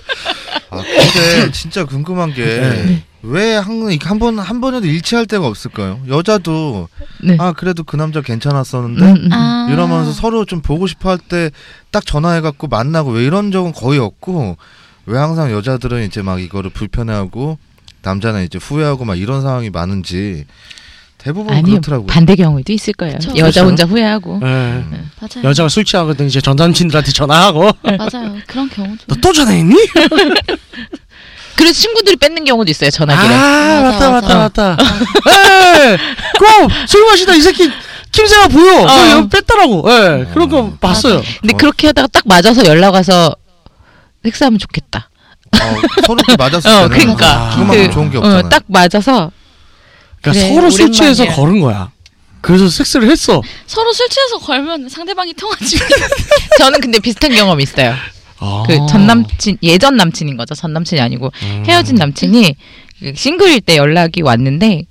[0.70, 3.02] 아 근데 진짜 궁금한 게 네.
[3.26, 6.00] 왜 항상 이렇게 한번 한 번에도 일치할 때가 없을까요?
[6.08, 6.88] 여자도
[7.22, 7.36] 네.
[7.40, 9.32] 아 그래도 그 남자 괜찮았었는데 음, 음.
[9.32, 9.68] 아.
[9.70, 11.50] 이러면서 서로 좀 보고 싶어 할 때
[11.90, 14.56] 딱 전화해 갖고 만나고 왜 이런 적은 거의 없고
[15.06, 17.56] 왜 항상 여자들은 이제 막 이거를 불편해하고
[18.02, 20.44] 남자는 이제 후회하고 막 이런 상황이 많은지
[21.18, 22.06] 대부분 아니요 그렇더라고요.
[22.08, 23.14] 반대 경우도 있을 거예요.
[23.14, 23.30] 그쵸.
[23.30, 23.64] 여자 그렇죠.
[23.64, 24.40] 혼자 후회하고.
[24.42, 24.46] 예.
[24.46, 25.44] 맞아요.
[25.44, 28.36] 여자가 술 취하거든 이제 전 남친들한테 전화하고 맞아요.
[28.46, 29.04] 그런 경우도.
[29.08, 29.74] 너 또 전화했니?
[31.56, 33.36] 그래서 친구들이 뺏는 경우도 있어요 아 전화기를.
[33.36, 34.76] 맞다 맞아, 맞다 맞다.
[35.30, 35.96] 에,
[36.38, 37.70] 그술 마시다 이 새끼
[38.12, 38.82] 김새가 보여.
[38.82, 38.86] 어.
[38.86, 39.84] 그 여기 뺐더라고.
[39.90, 41.22] 예, 그런 거 봤어요.
[41.40, 43.34] 근데 그렇게 하다가 딱 맞아서 연락 와서
[44.22, 45.10] 섹스하면 좋겠다.
[45.52, 48.48] 어, 서로 맞았을 어, 때는 그러니까 그만큼 그, 좋은 게 어, 없잖아요.
[48.48, 49.30] 딱 맞아서
[50.22, 51.36] 그러니까 그래, 서로 술 취해서 오랜만이야.
[51.36, 51.90] 걸은 거야.
[52.40, 53.40] 그래서 섹스를 했어.
[53.66, 55.78] 서로 술 취해서 걸면 상대방이 통하지.
[56.58, 57.94] 저는 근데 비슷한 경험이 있어요.
[58.44, 58.62] 아.
[58.66, 60.54] 그전 남친 예전 남친인 거죠.
[60.54, 61.64] 전 남친이 아니고 음.
[61.66, 62.56] 헤어진 남친이
[63.00, 64.84] 그 싱글일 때 연락이 왔는데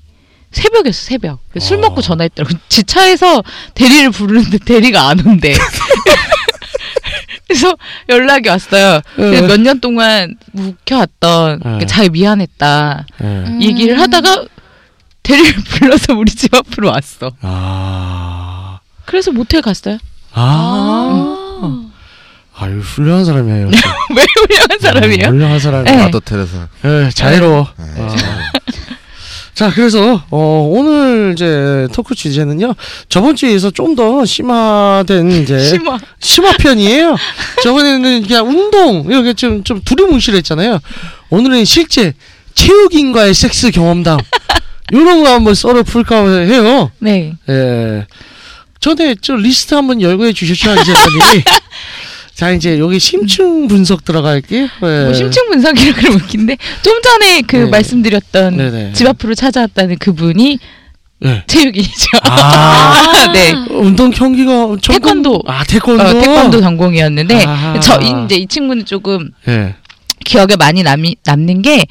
[0.51, 1.81] 새벽이었어 새벽 술 어.
[1.81, 5.53] 먹고 전화했더라고 지 차에서 대리를 부르는데 대리가 안 온대
[7.47, 7.75] 그래서
[8.09, 9.47] 연락이 왔어요 응.
[9.47, 11.79] 몇년 동안 묵혀왔던 응.
[11.79, 13.25] 그 자기 미안했다 예.
[13.25, 13.59] 음.
[13.61, 14.45] 얘기를 하다가
[15.23, 18.79] 대리를 불러서 우리 집 앞으로 왔어 아.
[19.05, 19.97] 그래서 모텔 갔어요
[20.33, 20.82] 아.
[22.55, 23.67] 아유 훌륭한 사람이에요.
[24.15, 25.27] 왜 훌륭한 사람이에요?
[25.27, 25.97] 훌륭한 사람이에요.
[25.97, 26.03] 네.
[26.05, 26.67] 마더 테레사.
[26.85, 27.67] 예, 자유로워.
[27.77, 28.15] 네, 아.
[29.55, 32.73] 자, 그래서 어, 오늘 이제 토크 주제는요.
[33.09, 37.15] 저번 주에서 좀 더 심화된 이제 심화 심화 편이에요.
[37.63, 40.79] 저번에는 그냥 운동 이렇게 좀 좀 두리뭉실했잖아요.
[41.29, 42.13] 오늘은 실제
[42.55, 44.17] 체육인과의 섹스 경험담
[44.91, 46.91] 이런 거 한번 썰어 풀까 해요.
[46.99, 48.05] 네 예.
[48.79, 51.43] 전에 저 리스트 한번 열고 해 주셨죠, 이제님이.
[52.35, 54.63] 자, 이제 여기 심층 분석 들어갈게요.
[54.63, 55.03] 예.
[55.03, 57.65] 뭐 심층 분석이라 그러면 웃긴데 좀 전에 그 네.
[57.65, 58.93] 말씀드렸던 네네.
[58.93, 60.57] 집 앞으로 찾아왔다는 그분이
[61.25, 61.43] 예.
[61.47, 62.07] 체육인이죠.
[62.23, 63.31] 아.
[63.33, 63.53] 네.
[63.69, 65.43] 운동 경기가 전공- 태권도.
[65.45, 67.79] 아 태권도 어, 태권도 전공이었는데 아하.
[67.79, 69.75] 저 이제 이 친구는 조금 예.
[70.25, 71.85] 기억에 많이 남이, 남는 게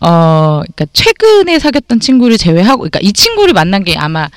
[0.00, 4.28] 어, 그러니까 최근에 사귀었던 친구를 제외하고, 그러니까 이 친구를 만난 게 아마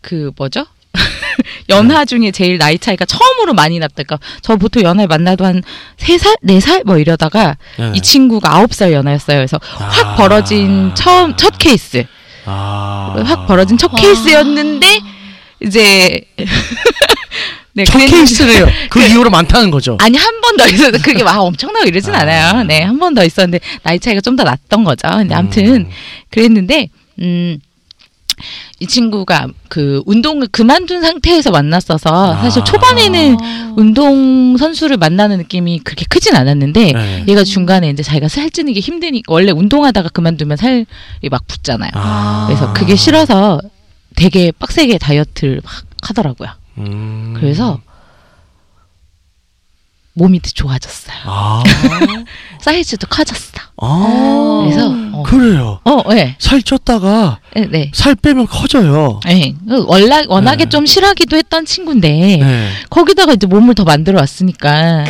[0.00, 0.64] 그 뭐죠?
[1.70, 3.94] 연하 중에 제일 나이 차이가 처음으로 많이 났다.
[4.02, 5.62] 그러니까 저 보통 연하를 만나도 한
[5.96, 7.92] 세 살, 네 살 뭐 이러다가 예.
[7.94, 9.36] 이 친구가 아홉 살 연하였어요.
[9.38, 12.04] 그래서 확 벌어진 처음 첫 케이스,
[12.46, 13.14] 아.
[13.24, 14.00] 확 벌어진 첫 와.
[14.00, 15.00] 케이스였는데
[15.62, 16.22] 이제
[17.72, 18.66] 네, 첫 그랬는데- 케이스래요.
[18.90, 19.96] 그 이후로 많다는 거죠.
[20.00, 22.64] 아니 한 번 더 있었는데 그게 막 엄청나고 이러진 않아요.
[22.64, 25.08] 네, 한 번 더 있었는데 나이 차이가 좀 더 났던 거죠.
[25.08, 25.90] 근데 아무튼 음.
[26.30, 26.88] 그랬는데
[27.20, 27.58] 음.
[28.78, 32.64] 이 친구가 그 운동을 그만둔 상태에서 만났어서 사실 아.
[32.64, 33.36] 초반에는
[33.76, 37.24] 운동 선수를 만나는 느낌이 그렇게 크진 않았는데 네.
[37.28, 40.86] 얘가 중간에 이제 자기가 살찌는 게 힘드니까 원래 운동하다가 그만두면 살이
[41.30, 41.90] 막 붙잖아요.
[41.94, 42.44] 아.
[42.48, 43.60] 그래서 그게 싫어서
[44.16, 45.72] 되게 빡세게 다이어트를 막
[46.02, 46.50] 하더라고요.
[46.78, 47.34] 음.
[47.36, 47.80] 그래서
[50.14, 51.16] 몸이 더 좋아졌어요.
[51.24, 51.62] 아.
[52.60, 53.50] 사이즈도 커졌어.
[53.82, 54.62] 아.
[54.64, 55.80] 그래서 어, 그래요.
[55.84, 57.90] 어, 네, 살 쪘다가 네, 네.
[57.94, 59.20] 살 빼면 커져요.
[59.24, 59.54] 네.
[59.86, 60.68] 워낙 워낙에 네.
[60.68, 62.68] 좀 실하기도 했던 친구인데 네.
[62.90, 65.04] 거기다가 이제 몸을 더 만들어 왔으니까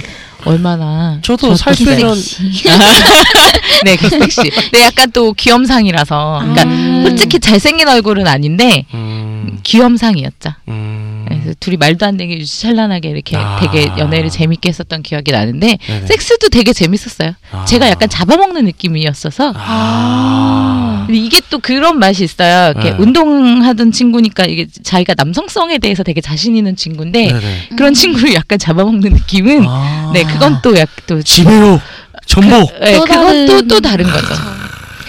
[0.44, 1.74] 얼마나 저도 살.
[1.74, 2.14] 빼면
[3.84, 4.40] 네, 그 섹시.
[4.72, 6.38] 네, 약간 또 귀염상이라서.
[6.40, 7.02] 그러니까 음.
[7.06, 9.58] 솔직히 잘생긴 얼굴은 아닌데 음.
[9.62, 10.50] 귀염상이었죠.
[10.68, 11.19] 음.
[11.38, 13.58] 그래서 둘이 말도 안 되게 찬란하게 이렇게 아.
[13.60, 16.06] 되게 연애를 재밌게 했었던 기억이 나는데 네네.
[16.06, 17.34] 섹스도 되게 재밌었어요.
[17.52, 17.64] 아.
[17.64, 21.04] 제가 약간 잡아먹는 느낌이었어서 아.
[21.06, 22.72] 근데 이게 또 그런 맛이 있어요.
[22.72, 22.96] 이렇게 네.
[22.98, 27.68] 운동하던 친구니까 이게 자기가 남성성에 대해서 되게 자신 있는 친구인데 네네.
[27.76, 30.10] 그런 친구를 약간 잡아먹는 느낌은 아.
[30.12, 31.80] 네 그건 또 약간 또 지배로
[32.26, 32.72] 전복.
[32.80, 34.34] 네, 또 그건 또 다른- 또 다른 거죠.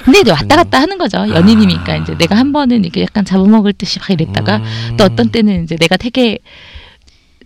[0.03, 1.17] 근데 이제 왔다 갔다 하는 거죠.
[1.29, 4.97] 연인이니까 이제 내가 한 번은 이렇게 약간 잡아먹을 듯이 막 이랬다가 음.
[4.97, 6.39] 또 어떤 때는 이제 내가 되게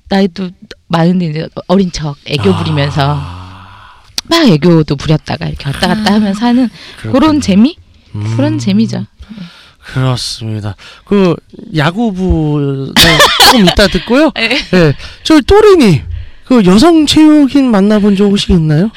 [0.09, 0.49] 나이도
[0.87, 3.93] 많은데 이제 어린 척 애교 부리면서 아.
[4.25, 7.39] 막 애교도 부렸다가 이렇게 왔다 갔다 하면서 하는 그런 그렇군요.
[7.41, 7.75] 재미
[8.15, 8.35] 음.
[8.35, 9.05] 그런 재미죠.
[9.79, 10.75] 그렇습니다.
[11.05, 11.35] 그
[11.75, 13.17] 야구부 네,
[13.51, 14.31] 조금 이따 듣고요.
[14.35, 14.57] 네.
[14.73, 16.01] 예, 저 또리님
[16.45, 18.89] 그 여성 체육인 만나본 적 혹시 있나요?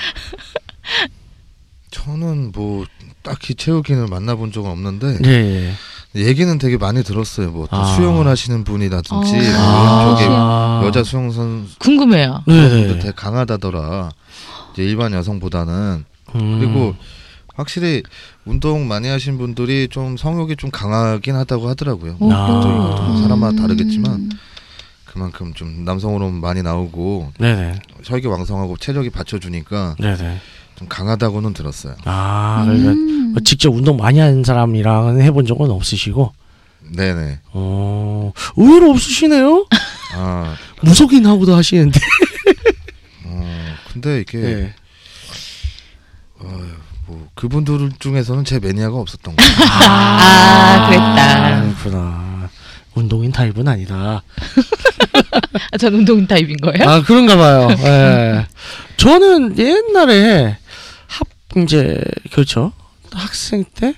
[1.90, 2.87] 저는 뭐
[3.29, 5.73] 딱히 체육인을 만나본 적은 없는데 예.
[6.17, 7.51] 얘기는 되게 많이 들었어요.
[7.51, 7.85] 뭐 아.
[7.85, 9.19] 수영을 하시는 분이라든지 어.
[9.19, 10.17] 뭐 아.
[10.17, 10.83] 쪽에 아.
[10.87, 12.43] 여자 수영 선수 궁금해요.
[12.47, 12.99] 네.
[12.99, 14.11] 되게 강하다더라.
[14.73, 16.05] 이제 일반 여성보다는
[16.37, 16.59] 음.
[16.59, 16.95] 그리고
[17.55, 18.03] 확실히
[18.47, 22.17] 운동 많이 하신 분들이 좀 성욕이 좀 강하긴 하다고 하더라고요.
[22.21, 22.33] 오.
[22.33, 22.61] 아.
[22.97, 24.31] 좀 사람마다 다르겠지만 음.
[25.05, 27.81] 그만큼 좀 남성 호르몬 많이 나오고 네네.
[28.05, 30.38] 혈기 왕성하고 체력이 받쳐주니까 네네.
[30.79, 31.97] 좀 강하다고는 들었어요.
[32.05, 33.35] 아, 그러니까 음.
[33.45, 36.33] 직접 운동 많이 하는 사람이랑은 해본 적은 없으시고,
[36.95, 37.41] 네네.
[37.53, 39.67] 어, 의외로 없으시네요?
[40.14, 41.99] 아, 무속인 하고도 하시는데.
[43.25, 44.75] 어, 근데 이게 네.
[47.07, 49.53] 뭐 그분들 중에서는 제 매니아가 없었던 거예요.
[49.73, 51.62] 아, 그랬다.
[51.62, 52.51] 그렇구나.
[52.95, 54.23] 운동인 타입은 아니다.
[55.73, 56.88] 아, 전 운동 타입인 거예요?
[56.88, 57.69] 아, 그런가 봐요.
[57.81, 58.47] 예.
[58.97, 60.59] 저는 옛날에 합,
[61.57, 62.01] 이제,
[62.33, 62.73] 그렇죠.
[63.13, 63.95] 학생 때?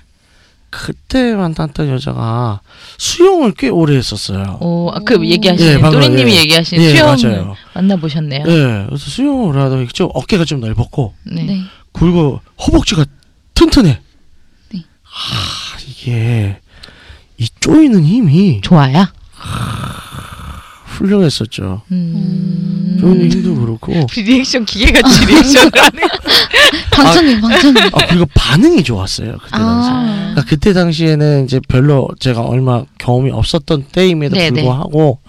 [0.69, 2.61] 그때 만났던 여자가
[2.97, 4.57] 수영을 꽤 오래 했었어요.
[4.61, 6.39] 오, 아, 그 예, 얘기하시는 방금, 또리님이 예.
[6.39, 7.55] 얘기하신 예, 수영 맞아요.
[7.73, 8.45] 만나 보셨네요.
[8.47, 11.43] 예, 그래서 수영을 하다 좀 어깨가 좀 넓었고, 네.
[11.43, 11.61] 네.
[11.91, 13.05] 그리고 허벅지가
[13.53, 13.99] 튼튼해.
[14.73, 14.79] 네.
[15.03, 16.57] 아, 이게,
[17.37, 19.07] 이 쪼이는 힘이 좋아요.
[20.85, 21.81] 훌륭했었죠.
[21.91, 22.60] 음.
[23.01, 26.01] 쪼이는 힘도 그렇고, 리액션 기계같이 리액션을 하네.
[26.91, 27.97] 방청객 방청객.
[27.97, 29.33] 아, 그리고 반응이 좋았어요.
[29.43, 29.89] 그때 당시.
[29.91, 30.03] 아.
[30.31, 34.51] 그러니까 그때 당시에는 이제 별로 제가 얼마 경험이 없었던 때임에도 네네.
[34.61, 35.19] 불구하고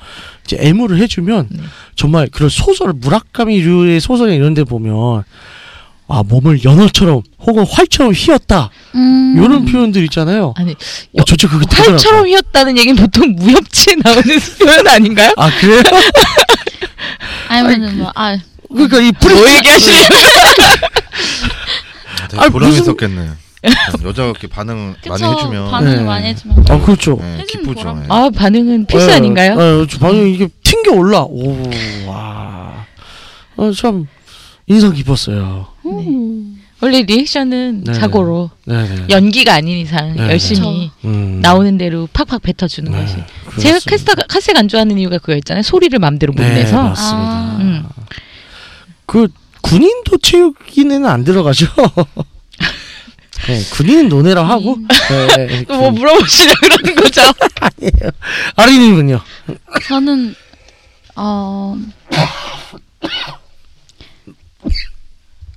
[0.45, 1.63] 이제 애무를 해주면 네.
[1.97, 5.25] 정말 그런 소설 무라카미류의 소설이 이런 데 보면
[6.09, 9.35] 아 몸을 연어처럼 혹은 활처럼 휘었다 음.
[9.37, 10.53] 이런 표현들 있잖아요.
[10.57, 10.73] 아니,
[11.19, 11.65] 어, 저쪽 그거.
[11.71, 14.23] 활처럼 휘었다는 얘기는 보통 무협지에 나오는
[14.61, 15.33] 표현 아닌가요?
[15.37, 15.81] 아 그래요?
[17.53, 18.39] 아니면은 뭐 아.
[18.69, 20.15] 그러니까 이 프리 뭐 얘기하시려고?
[22.23, 23.37] 아, 되게 아, 있었겠네요.
[24.05, 25.09] 여자가 이렇게 그쵸.
[25.09, 26.03] 많이 해주면 반응을 네.
[26.03, 26.65] 많이 해주면.
[26.69, 27.17] 아 그렇죠.
[27.21, 27.75] 네, 해주는 기쁘죠.
[27.75, 28.03] 보람.
[28.03, 28.07] 예.
[28.09, 29.53] 아, 반응은 필수 예, 아닌가요?
[29.61, 31.23] 예, 저 방금 이게 튕겨 올라.
[31.23, 31.63] 오,
[32.07, 32.87] 와.
[33.57, 34.09] 어, 참
[34.67, 35.69] 인상 깊었어요.
[35.87, 36.62] 음.
[36.83, 37.99] 원래 리액션은 네네.
[37.99, 39.07] 자고로 네네.
[39.11, 40.25] 연기가 아닌 이상 네.
[40.25, 41.39] 열심히 음.
[41.41, 43.15] 나오는 대로 팍팍 뱉어주는 네, 것이.
[43.15, 43.63] 그렇습니다.
[43.63, 45.63] 제가 카스타 카색 안 좋아하는 이유가 그거였잖아요.
[45.63, 46.83] 소리를 맘대로 못 네, 내서.
[46.83, 47.29] 맞습니다.
[47.29, 47.59] 아.
[47.61, 47.85] 음.
[49.07, 49.29] 그
[49.61, 51.67] 군인도 체육인에는 안 들어가죠.
[53.47, 54.77] 네, 군인은 논해라 하고.
[55.37, 57.21] 네, 또 뭐 물어보시려 그러는 거죠?
[57.61, 58.11] 아니에요.
[58.57, 59.21] 아린이군요.
[59.87, 60.35] 저는
[61.15, 61.77] 어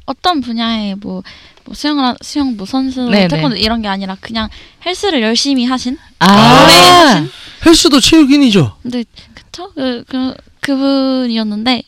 [0.06, 1.24] 어떤 분야에 뭐,
[1.66, 3.28] 뭐 수영을 하- 수영 뭐 선수 네네.
[3.28, 4.50] 태권도 이런 게 아니라 그냥
[4.86, 7.30] 헬스를 열심히 하신 아, 하신
[7.66, 8.78] 헬스도 체육인이죠.
[8.84, 11.84] 근데 그쵸 그, 그 그분이었는데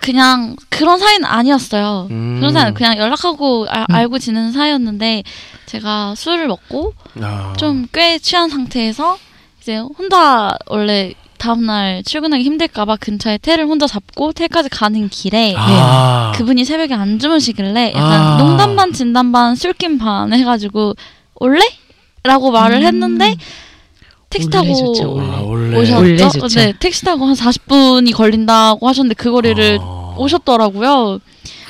[0.00, 2.08] 그냥 그런 사이는 아니었어요.
[2.10, 2.36] 음.
[2.38, 3.94] 그런 사이 그냥 연락하고 아- 음.
[3.94, 5.22] 알고 지내는 사이였는데
[5.66, 7.52] 제가 술을 먹고 아.
[7.58, 9.18] 좀꽤 취한 상태에서
[9.60, 16.32] 이제 혼자 원래 다음날 출근하기 힘들까봐 근처에 테를 혼자 잡고 테까지 가는 길에 아.
[16.36, 18.36] 그분이 새벽에 안 주무시길래 약간 아.
[18.36, 20.94] 농담 반 진담 반 술김 반 해가지고
[21.36, 21.60] 올래?
[22.22, 22.82] 라고 말을 음.
[22.82, 23.34] 했는데
[24.28, 25.26] 택시 타고 좋죠, 올래.
[25.26, 25.76] 아, 원래.
[25.78, 25.96] 오셨죠?
[25.96, 26.60] 원래 좋죠.
[26.60, 30.14] 네, 택시 타고 한 40분이 걸린다고 하셨는데 그 거리를 아.
[30.18, 31.18] 오셨더라고요.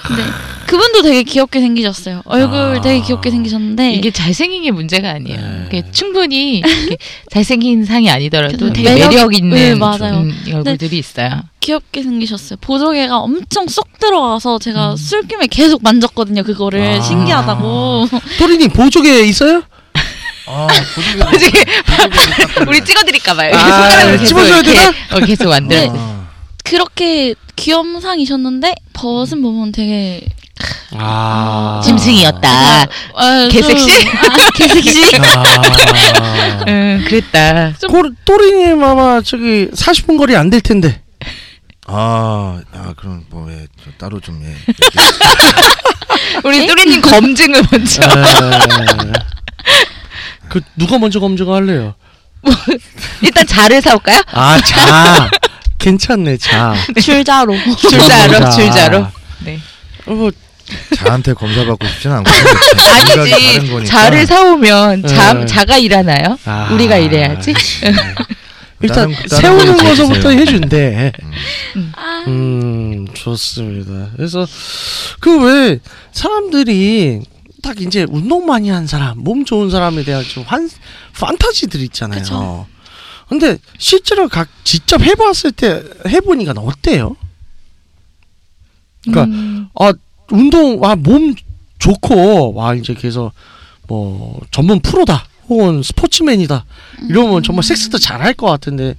[0.03, 0.23] 근데
[0.71, 2.23] 그분도 되게 귀엽게 생기셨어요.
[2.27, 2.81] 얼굴 아.
[2.81, 5.67] 되게 귀엽게 생기셨는데 이게 잘생긴 게 문제가 아니에요.
[5.69, 5.83] 네.
[5.91, 6.63] 충분히
[7.33, 10.21] 잘생긴 상이 아니더라도 되게 매력, 매력- 있는 네, 맞아요.
[10.21, 11.43] 음, 얼굴들이 있어요.
[11.59, 12.59] 귀엽게 생기셨어요.
[12.61, 14.97] 보조개가 엄청 쏙 들어가서 제가 음.
[14.97, 16.45] 술김에 계속 만졌거든요.
[16.45, 17.01] 그거를 아.
[17.01, 18.07] 신기하다고.
[18.39, 19.65] 토리님 보조개 있어요?
[20.47, 21.51] 아, 보조개
[22.71, 23.53] 우리 찍어드릴까 봐요.
[23.57, 24.93] 아, 손가락으로 계속 찍어줘야 되나?
[25.17, 25.81] 어, 계속 만들어.
[25.81, 25.91] 네.
[26.63, 30.21] 그렇게 귀염상이셨는데 벗은 몸은 되게
[30.93, 31.81] 아.
[31.85, 32.49] 짐승이었다.
[33.17, 33.87] 아, 개섹시?
[34.05, 35.17] 좀- 아, 개섹시?
[35.17, 36.65] 아.
[36.69, 37.73] 응, 그랬다.
[37.89, 41.01] 고- 또리님 아마 저기 40분 거리 안 될 텐데.
[41.87, 44.55] 아, 아 그럼 뭐 예, 저 따로 좀 예.
[46.45, 48.03] 우리 또리님 검증을 먼저.
[48.03, 49.13] 에.
[50.49, 51.95] 그 누가 먼저 검증할래요?
[53.23, 54.23] 일단 자를 사올까요?
[54.33, 55.31] 아, 자.
[55.79, 56.75] 괜찮네, 자.
[57.01, 58.51] 줄자로, 자.
[58.51, 59.07] 줄자로.
[59.41, 59.59] 네.
[60.07, 60.31] 어, 뭐,
[60.97, 62.31] 자한테 검사 받고 싶지는 않고
[63.81, 63.87] 아니지.
[63.87, 65.47] 자를 사오면 자, 네.
[65.47, 66.39] 자가 일하나요?
[66.45, 66.69] 아.
[66.73, 67.53] 우리가 일해야지.
[68.83, 70.31] 일단 다른- 다른 세우는 거서부터.
[70.31, 71.13] 해준대.
[71.97, 74.11] 아, 음, 좋습니다.
[74.17, 74.47] 그래서
[75.21, 75.79] 그 왜
[76.13, 77.21] 사람들이
[77.63, 80.71] 딱 이제 운동 많이 한 사람, 몸 좋은 사람에 대한 좀 환,
[81.19, 82.21] 판타지들 있잖아요.
[82.23, 82.67] 그쵸.
[83.29, 87.17] 근데 실제로 각 직접 해봤을 때 해보니까 어때요?
[89.05, 89.93] 그러니까 음, 아
[90.31, 91.35] 운동 와몸
[91.79, 93.33] 좋고 와 이제 그래서
[93.89, 96.65] 뭐 전문 프로다 혹은 스포츠맨이다
[97.09, 98.95] 이러면 정말 섹스도 잘할 것 같은데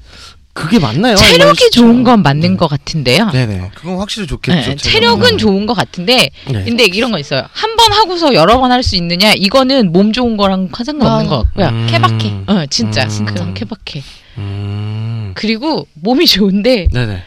[0.53, 1.15] 그게 맞나요?
[1.15, 2.23] 체력이 좋은 건 네.
[2.23, 3.29] 맞는 것 같은데요.
[3.31, 3.71] 네네.
[3.73, 4.71] 그건 확실히 좋겠죠.
[4.71, 4.75] 네.
[4.75, 6.63] 체력은 좋은 것 같은데 네.
[6.65, 7.45] 근데 이런 거 있어요.
[7.53, 9.31] 한 번 하고서 여러 번 할 수 있느냐?
[9.33, 11.29] 이거는 몸 좋은 거랑 상관없는 맞아.
[11.29, 11.67] 것 같고요.
[11.67, 11.87] 음.
[11.89, 12.33] 케바케.
[12.47, 13.25] 어, 진짜 음.
[13.25, 14.03] 그건 케바케.
[14.39, 15.31] 음.
[15.35, 17.23] 그리고 몸이 좋은데 네네.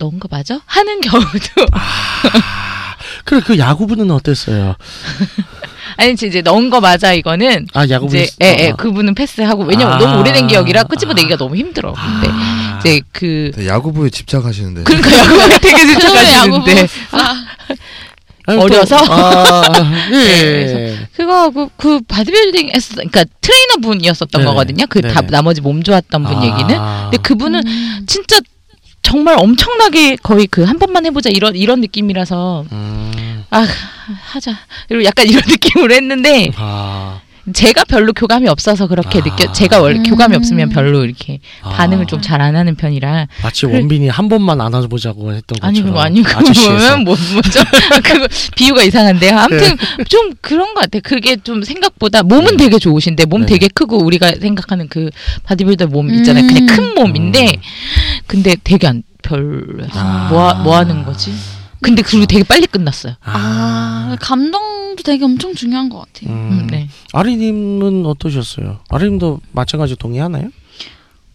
[0.00, 0.60] 넌가 맞아?
[0.66, 1.28] 하는 경우도
[3.28, 4.74] 그래 그 야구부는 어땠어요?
[5.98, 9.98] 아니 이제 넣은 거 맞아 이거는 아 야구부 이제 예, 예, 그분은 패스하고 왜냐면 아.
[9.98, 11.92] 너무 오래된 기억이라 끄집어내기가 너무 힘들어.
[11.92, 12.78] 근데 아.
[12.80, 14.84] 이제 그 야구부에 집착하시는데.
[14.84, 16.86] 그러니까 야구가 되게 집착하시는데
[18.46, 18.96] 또- 어려서?
[18.96, 19.62] 아,
[20.12, 20.14] 예.
[20.16, 24.44] 네, 그거 그, 그 바디빌딩 했었 그러니까 트레이너 분이었었던 네네.
[24.46, 24.86] 거거든요.
[24.88, 25.26] 그 다, 네네.
[25.30, 26.42] 나머지 몸 좋았던 분 아.
[26.42, 26.66] 얘기는.
[27.10, 28.04] 근데 그분은 음.
[28.06, 28.38] 진짜
[29.08, 33.44] 정말 엄청나게 거의 그 한 번만 해보자 이런 이런 느낌이라서 음.
[33.50, 33.66] 아
[34.26, 34.52] 하자
[34.90, 37.20] 이런 약간 이런 느낌으로 했는데 아.
[37.52, 39.22] 제가 별로 교감이 없어서 그렇게 아.
[39.22, 40.02] 느껴 제가 원래 음.
[40.04, 41.70] 교감이 없으면 별로 이렇게 아.
[41.70, 46.00] 반응을 좀 잘 안 하는 편이라 마치 원빈이 한 번만 안아보자고 했던 것처럼 아니 그거
[46.00, 46.40] 아니 그거
[47.04, 47.60] 뭐 뭐죠
[48.04, 48.26] 그거
[48.56, 49.76] 비유가 이상한데요 아무튼
[50.08, 52.64] 좀 그런 것 같아 그게 좀 생각보다 몸은 네.
[52.64, 53.46] 되게 좋으신데 몸 네.
[53.46, 55.10] 되게 크고 우리가 생각하는 그
[55.44, 56.48] 바디빌더 몸 있잖아요 음.
[56.48, 57.60] 그냥 큰 몸인데 음.
[58.26, 60.28] 근데 되게 안 별로였어 아.
[60.30, 61.32] 뭐, 하- 뭐 하는 거지
[61.80, 66.30] 근데 그리고 되게 빨리 끝났어요 아, 감정도 되게 엄청 중요한 것 같아요.
[66.34, 66.58] 음.
[66.62, 66.88] 음, 네.
[67.12, 68.80] 아리님은 어떠셨어요?
[68.90, 70.50] 아리님도 마찬가지 동의하나요?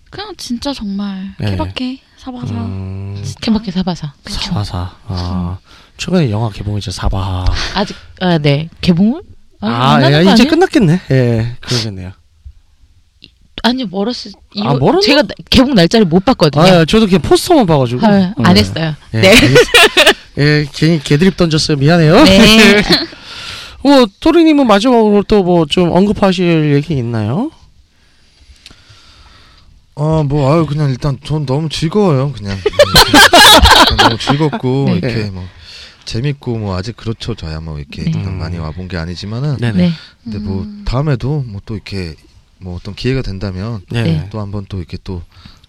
[0.10, 1.52] 그냥 진짜 정말 네.
[1.52, 2.54] 케바케 사바사.
[2.54, 4.92] 음, 케바케 사바사 사바사.
[5.08, 5.58] 아,
[5.98, 7.46] 최근에 영화 개봉이죠 사바하.
[7.76, 9.22] 아직 아, 네 개봉을
[9.62, 10.46] 아, 아, 예, 거 이제?
[10.46, 11.02] 끝났겠네.
[11.12, 12.12] 예, 그러겠네요.
[13.64, 15.02] 아니요 멀었을 이거 아, 멀었나?
[15.02, 18.06] 제가 나- 개봉 날짜를 못 봤거든요 아, 저도 그냥 포스터만 봐가지고.
[18.06, 18.60] 아, 안 예.
[18.60, 19.34] 했어요 예, 네.
[19.36, 21.78] 알겠- 예, 괜히 개드립 던졌어요.
[21.78, 22.24] 미안해요.
[22.24, 22.82] 네.
[23.84, 27.52] 뭐 토리님은 마지막으로 또 뭐 좀 언급하실 얘기 있나요?
[29.96, 32.58] 어, 뭐, 아유, 그냥 일단 전 너무 즐거워요, 그냥.
[33.88, 34.94] 그냥 너무 즐겁고, 네.
[34.98, 35.46] 이렇게 뭐,
[36.06, 37.36] 재밌고, 뭐, 아직 그렇죠.
[37.36, 38.18] 저야 뭐, 이렇게 네.
[38.24, 39.58] 많이 와본 게 아니지만은.
[39.58, 39.78] 네네.
[39.78, 39.92] 네.
[40.24, 40.82] 근데 뭐, 음.
[40.84, 42.16] 다음에도 뭐 또 이렇게,
[42.64, 43.82] 뭐 어떤 기회가 된다면.
[43.90, 44.28] 네.
[44.32, 45.22] 또 한번 또 이렇게 또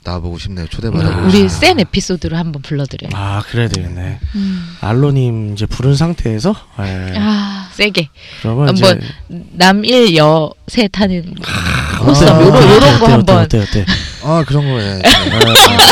[0.05, 0.66] 나와보고 싶네요.
[0.68, 1.24] 초대받아보고 음.
[1.24, 1.49] 우리 싶네요.
[1.49, 3.11] 센 에피소드로 한번 불러드려요.
[3.14, 4.20] 아, 그래야 되겠네.
[4.34, 4.76] 음.
[4.80, 7.14] 알로님 이제 부른 상태에서 예.
[7.16, 8.09] 아, 세게.
[8.42, 13.36] 그러면 뭐, 이제 남일 여세 타는 아, 코스 요런 어때, 요런 거 어때, 한번.
[13.38, 13.86] 어때 어때?
[14.25, 15.03] 아, 그런 거에.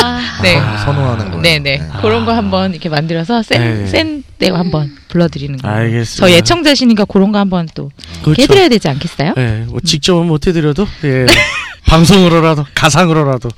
[0.03, 0.55] 아, 네.
[0.85, 1.41] 선호하는 거예요.
[1.41, 1.77] 네네.
[1.77, 1.87] 네.
[2.01, 3.57] 그런 거 한번 이렇게 만들어서 네.
[3.57, 5.67] 센, 센 때고 한번 불러드리는 거.
[5.67, 6.27] 알겠습니다.
[6.27, 7.91] 저 예청자시니까 그런 거 한번 또
[8.23, 8.41] 그렇죠.
[8.41, 9.33] 해드려야 되지 않겠어요?
[9.37, 11.25] 예, 뭐 직접은 못 해드려도 예.
[11.85, 13.49] 방송으로라도 가상으로라도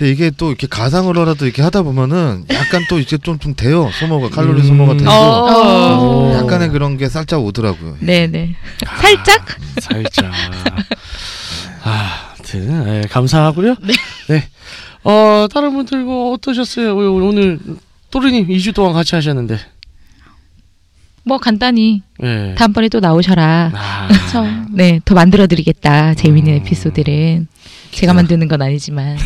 [0.00, 3.90] 근데 이게 또 이렇게 가상으로라도 이렇게 하다 보면은 약간 또 이제 좀, 좀 돼요.
[4.00, 4.66] 소모가, 칼로리 음.
[4.66, 5.10] 소모가 되고.
[5.10, 5.98] 어.
[6.00, 6.34] 오.
[6.36, 7.98] 약간의 그런 게 살짝 오더라고요.
[8.00, 8.56] 네네.
[8.98, 9.44] 살짝?
[9.78, 10.30] 살짝.
[11.84, 13.76] 아, 아무튼 예, 감사하고요.
[14.28, 14.44] 네.
[15.04, 16.94] 어 다른 분들 뭐 어떠셨어요?
[16.96, 17.58] 오- 오늘
[18.10, 19.58] 또르님 2주 동안 같이 하셨는데.
[21.22, 22.54] 뭐 간단히 예.
[22.56, 23.70] 다음번에 또 나오셔라.
[23.74, 24.08] 아.
[24.72, 26.14] 네, 더 만들어드리겠다.
[26.14, 26.56] 재미있는 음.
[26.58, 27.46] 에피소드는.
[27.92, 29.16] 제가 만드는 건 아니지만.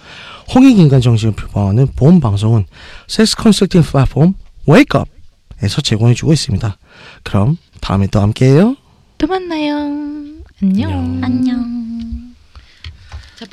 [0.54, 2.64] 홍익인간 정신을 표방하는 보험 방송은
[3.06, 4.34] 섹스 컨설팅 플랫폼
[4.66, 6.78] 웨이크업에서 제공해주고 있습니다.
[7.22, 8.76] 그럼 다음에 또 함께해요.
[9.18, 9.74] 또 만나요.
[10.62, 10.90] 안녕.
[10.90, 11.20] 안녕.
[11.22, 12.21] 안녕.